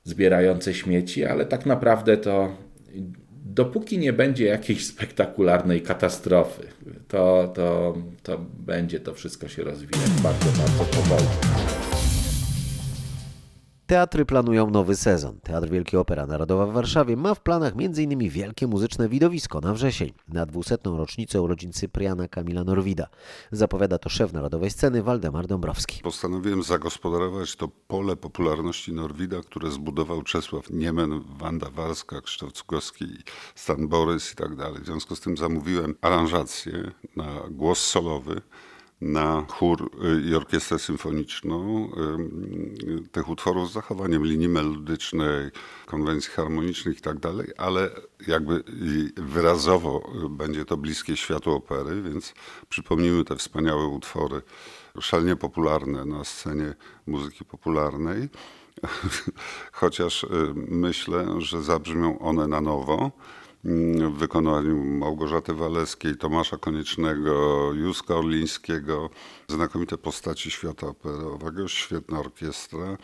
zbierające 0.04 0.74
śmieci, 0.74 1.26
ale 1.26 1.46
tak 1.46 1.66
naprawdę 1.66 2.18
to 2.18 2.56
dopóki 3.46 3.98
nie 3.98 4.14
będzie 4.14 4.46
jakiejś 4.46 4.86
spektakularnej 4.86 5.82
katastrofy, 5.82 6.68
to, 7.08 7.52
to, 7.56 7.98
to 8.24 8.38
będzie 8.60 9.00
to 9.00 9.14
wszystko 9.14 9.48
się 9.48 9.64
rozwijać 9.64 10.10
bardzo, 10.24 10.46
bardzo 10.46 10.84
powoli. 10.84 11.97
Teatry 13.88 14.26
planują 14.26 14.70
nowy 14.70 14.96
sezon. 14.96 15.40
Teatr 15.40 15.70
Wielki 15.70 15.98
Opera 15.98 16.26
Narodowa 16.26 16.66
w 16.66 16.72
Warszawie 16.74 17.18
ma 17.18 17.34
w 17.34 17.42
planach 17.42 17.74
m.in. 17.80 18.30
wielkie 18.30 18.68
muzyczne 18.68 19.10
widowisko 19.10 19.60
na 19.60 19.74
wrzesień, 19.74 20.14
na 20.28 20.46
200. 20.46 20.78
rocznicę 20.84 21.42
urodzin 21.42 21.74
Cypriana 21.74 22.28
Kamila 22.28 22.64
Norwida. 22.64 23.08
Zapowiada 23.52 23.98
to 23.98 24.10
szef 24.10 24.34
Narodowej 24.34 24.70
Sceny 24.70 25.04
Waldemar 25.04 25.48
Dąbrowski. 25.48 26.02
Postanowiłem 26.04 26.64
zagospodarować 26.64 27.56
to 27.56 27.68
pole 27.88 28.16
popularności 28.16 28.94
Norwida, 28.94 29.42
które 29.42 29.72
zbudował 29.72 30.22
Czesław 30.22 30.70
Niemen, 30.70 31.24
Wanda 31.40 31.70
Warska, 31.70 32.22
Krzysztof 32.22 32.52
Cugowski, 32.52 33.06
Stan 33.56 33.88
Borys 33.88 34.34
i 34.34 34.36
tak 34.36 34.56
dalej. 34.56 34.82
W 34.82 34.86
związku 34.86 35.16
z 35.16 35.20
tym 35.20 35.38
zamówiłem 35.38 35.96
aranżację 36.02 36.92
na 37.16 37.26
głos 37.52 37.80
solowy, 37.80 38.42
na 39.02 39.46
chór 39.50 39.92
y, 40.04 40.30
i 40.30 40.36
orkiestrę 40.36 40.80
symfoniczną 40.80 41.90
y, 43.06 43.10
tych 43.10 43.30
utworów 43.30 43.70
z 43.70 43.74
zachowaniem 43.74 44.26
linii 44.26 44.50
melodycznej, 44.50 45.52
konwencji 45.86 46.32
harmonicznych 46.32 46.98
i 46.98 47.02
tak 47.02 47.20
dalej, 47.20 47.48
ale 47.58 47.90
jakby 48.28 48.64
wyrazowo 49.18 50.10
y, 50.26 50.30
będzie 50.30 50.66
to 50.66 50.78
bliskie 50.78 51.18
światu 51.18 51.52
opery, 51.52 52.02
więc 52.02 52.34
przypomnijmy 52.70 53.24
te 53.24 53.36
wspaniałe 53.36 53.88
utwory, 53.88 54.42
szalenie 55.02 55.36
popularne 55.36 56.06
na 56.06 56.24
scenie 56.24 56.74
muzyki 57.08 57.46
popularnej. 57.46 58.30
Chociaż 59.72 60.26
myślę, 60.56 61.28
że 61.38 61.64
zabrzmią 61.64 62.20
one 62.20 62.48
na 62.48 62.62
nowo 62.62 63.12
w 64.10 64.18
wykonaniu 64.18 64.84
Małgorzaty 64.84 65.54
Waleskiej, 65.54 66.18
Tomasza 66.18 66.58
Koniecznego, 66.58 67.74
Józka 67.74 68.16
Orlińskiego, 68.16 69.10
znakomite 69.48 69.98
postaci 69.98 70.52
świata 70.52 70.88
operowego, 70.88 71.68
świetna 71.68 72.20
orkiestra, 72.20 72.98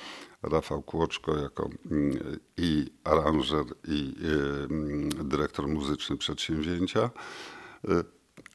Rafał 0.43 0.81
Kłoczko 0.81 1.37
jako 1.37 1.69
mm, 1.91 2.39
i 2.57 2.91
aranżer, 3.03 3.65
i 3.87 4.15
y, 4.23 4.73
mm, 4.73 5.09
dyrektor 5.29 5.67
muzyczny 5.67 6.17
przedsięwzięcia. 6.17 7.09
Y, 7.89 8.03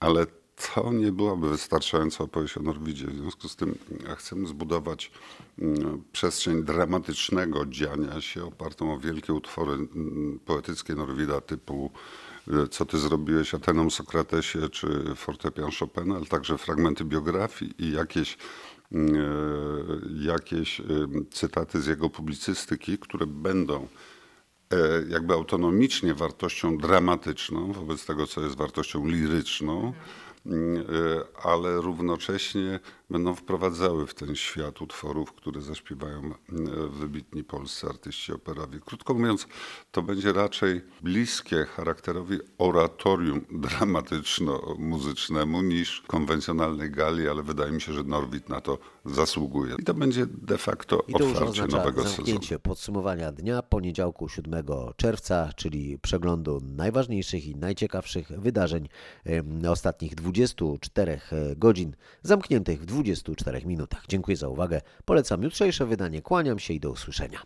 Ale 0.00 0.26
to 0.58 0.92
nie 0.92 1.12
byłaby 1.12 1.48
wystarczająca 1.48 2.24
opowieść 2.24 2.56
o 2.56 2.62
Norwidzie. 2.62 3.06
W 3.06 3.16
związku 3.16 3.48
z 3.48 3.56
tym 3.56 3.74
mm, 3.90 4.16
chcemy 4.16 4.46
zbudować 4.46 5.10
mm, 5.58 6.02
przestrzeń 6.12 6.62
dramatycznego 6.62 7.66
dziania 7.66 8.20
się 8.20 8.44
opartą 8.44 8.92
o 8.92 8.98
wielkie 8.98 9.32
utwory 9.32 9.72
mm, 9.72 10.38
poetyckie 10.44 10.94
Norwida 10.94 11.40
typu 11.40 11.90
y, 12.48 12.68
Co 12.68 12.86
ty 12.86 12.98
zrobiłeś 12.98 13.54
Atenom 13.54 13.90
Sokratesie 13.90 14.68
czy 14.68 15.14
fortepian 15.16 15.70
Chopina, 15.78 16.16
ale 16.16 16.26
także 16.26 16.58
fragmenty 16.58 17.04
biografii 17.04 17.74
i 17.78 17.92
jakieś 17.92 18.38
mm, 18.92 19.14
y, 19.14 20.24
jakieś 20.26 20.82
cytaty 21.30 21.80
z 21.82 21.86
jego 21.86 22.10
publicystyki, 22.10 22.98
które 22.98 23.26
będą 23.26 23.88
e, 24.72 24.78
jakby 25.08 25.34
autonomicznie 25.34 26.14
wartością 26.14 26.78
dramatyczną 26.78 27.72
wobec 27.72 28.06
tego, 28.06 28.26
co 28.26 28.40
jest 28.40 28.56
wartością 28.56 29.06
liryczną, 29.06 29.88
e, 29.88 30.28
ale 31.42 31.80
równocześnie 31.80 32.80
będą 33.10 33.34
wprowadzały 33.34 34.06
w 34.06 34.14
ten 34.14 34.36
świat 34.36 34.82
utworów, 34.82 35.32
które 35.32 35.60
zaśpiewają 35.60 36.18
mm, 36.18 36.90
wybitni 36.90 37.44
polscy 37.44 37.86
artyści 37.86 38.32
operowi. 38.32 38.80
Krótko 38.80 39.14
mówiąc, 39.14 39.46
to 39.90 40.02
będzie 40.02 40.32
raczej 40.32 40.80
bliskie 41.02 41.64
charakterowi 41.64 42.38
oratorium 42.58 43.40
dramatyczno-muzycznemu 43.64 45.62
niż 45.62 46.02
konwencjonalnej 46.06 46.90
gali, 46.90 47.28
ale 47.28 47.42
wydaje 47.42 47.72
mi 47.72 47.80
się, 47.80 47.92
że 47.92 48.02
Norwid 48.02 48.48
na 48.48 48.60
to 48.60 48.78
zasługuje. 49.04 49.74
I 49.78 49.84
to 49.84 49.94
będzie 49.94 50.26
de 50.26 50.58
facto 50.58 51.04
I 51.08 51.12
to 51.12 51.26
otwarcie 51.26 51.66
nowego 51.66 52.04
sezonu. 52.04 52.40
podsumowania 52.62 53.32
dnia 53.32 53.62
poniedziałku 53.62 54.28
7 54.28 54.64
czerwca, 54.96 55.52
czyli 55.56 55.98
przeglądu 55.98 56.60
najważniejszych 56.76 57.46
i 57.46 57.56
najciekawszych 57.56 58.28
wydarzeń 58.28 58.88
ostatnich 59.68 60.14
24 60.14 61.20
godzin, 61.56 61.96
zamkniętych 62.22 62.80
w 62.80 62.86
24 63.02 63.66
minutach. 63.66 64.04
Dziękuję 64.08 64.36
za 64.36 64.48
uwagę. 64.48 64.80
Polecam 65.04 65.42
jutrzejsze 65.42 65.86
wydanie. 65.86 66.22
Kłaniam 66.22 66.58
się 66.58 66.74
i 66.74 66.80
do 66.80 66.90
usłyszenia. 66.90 67.42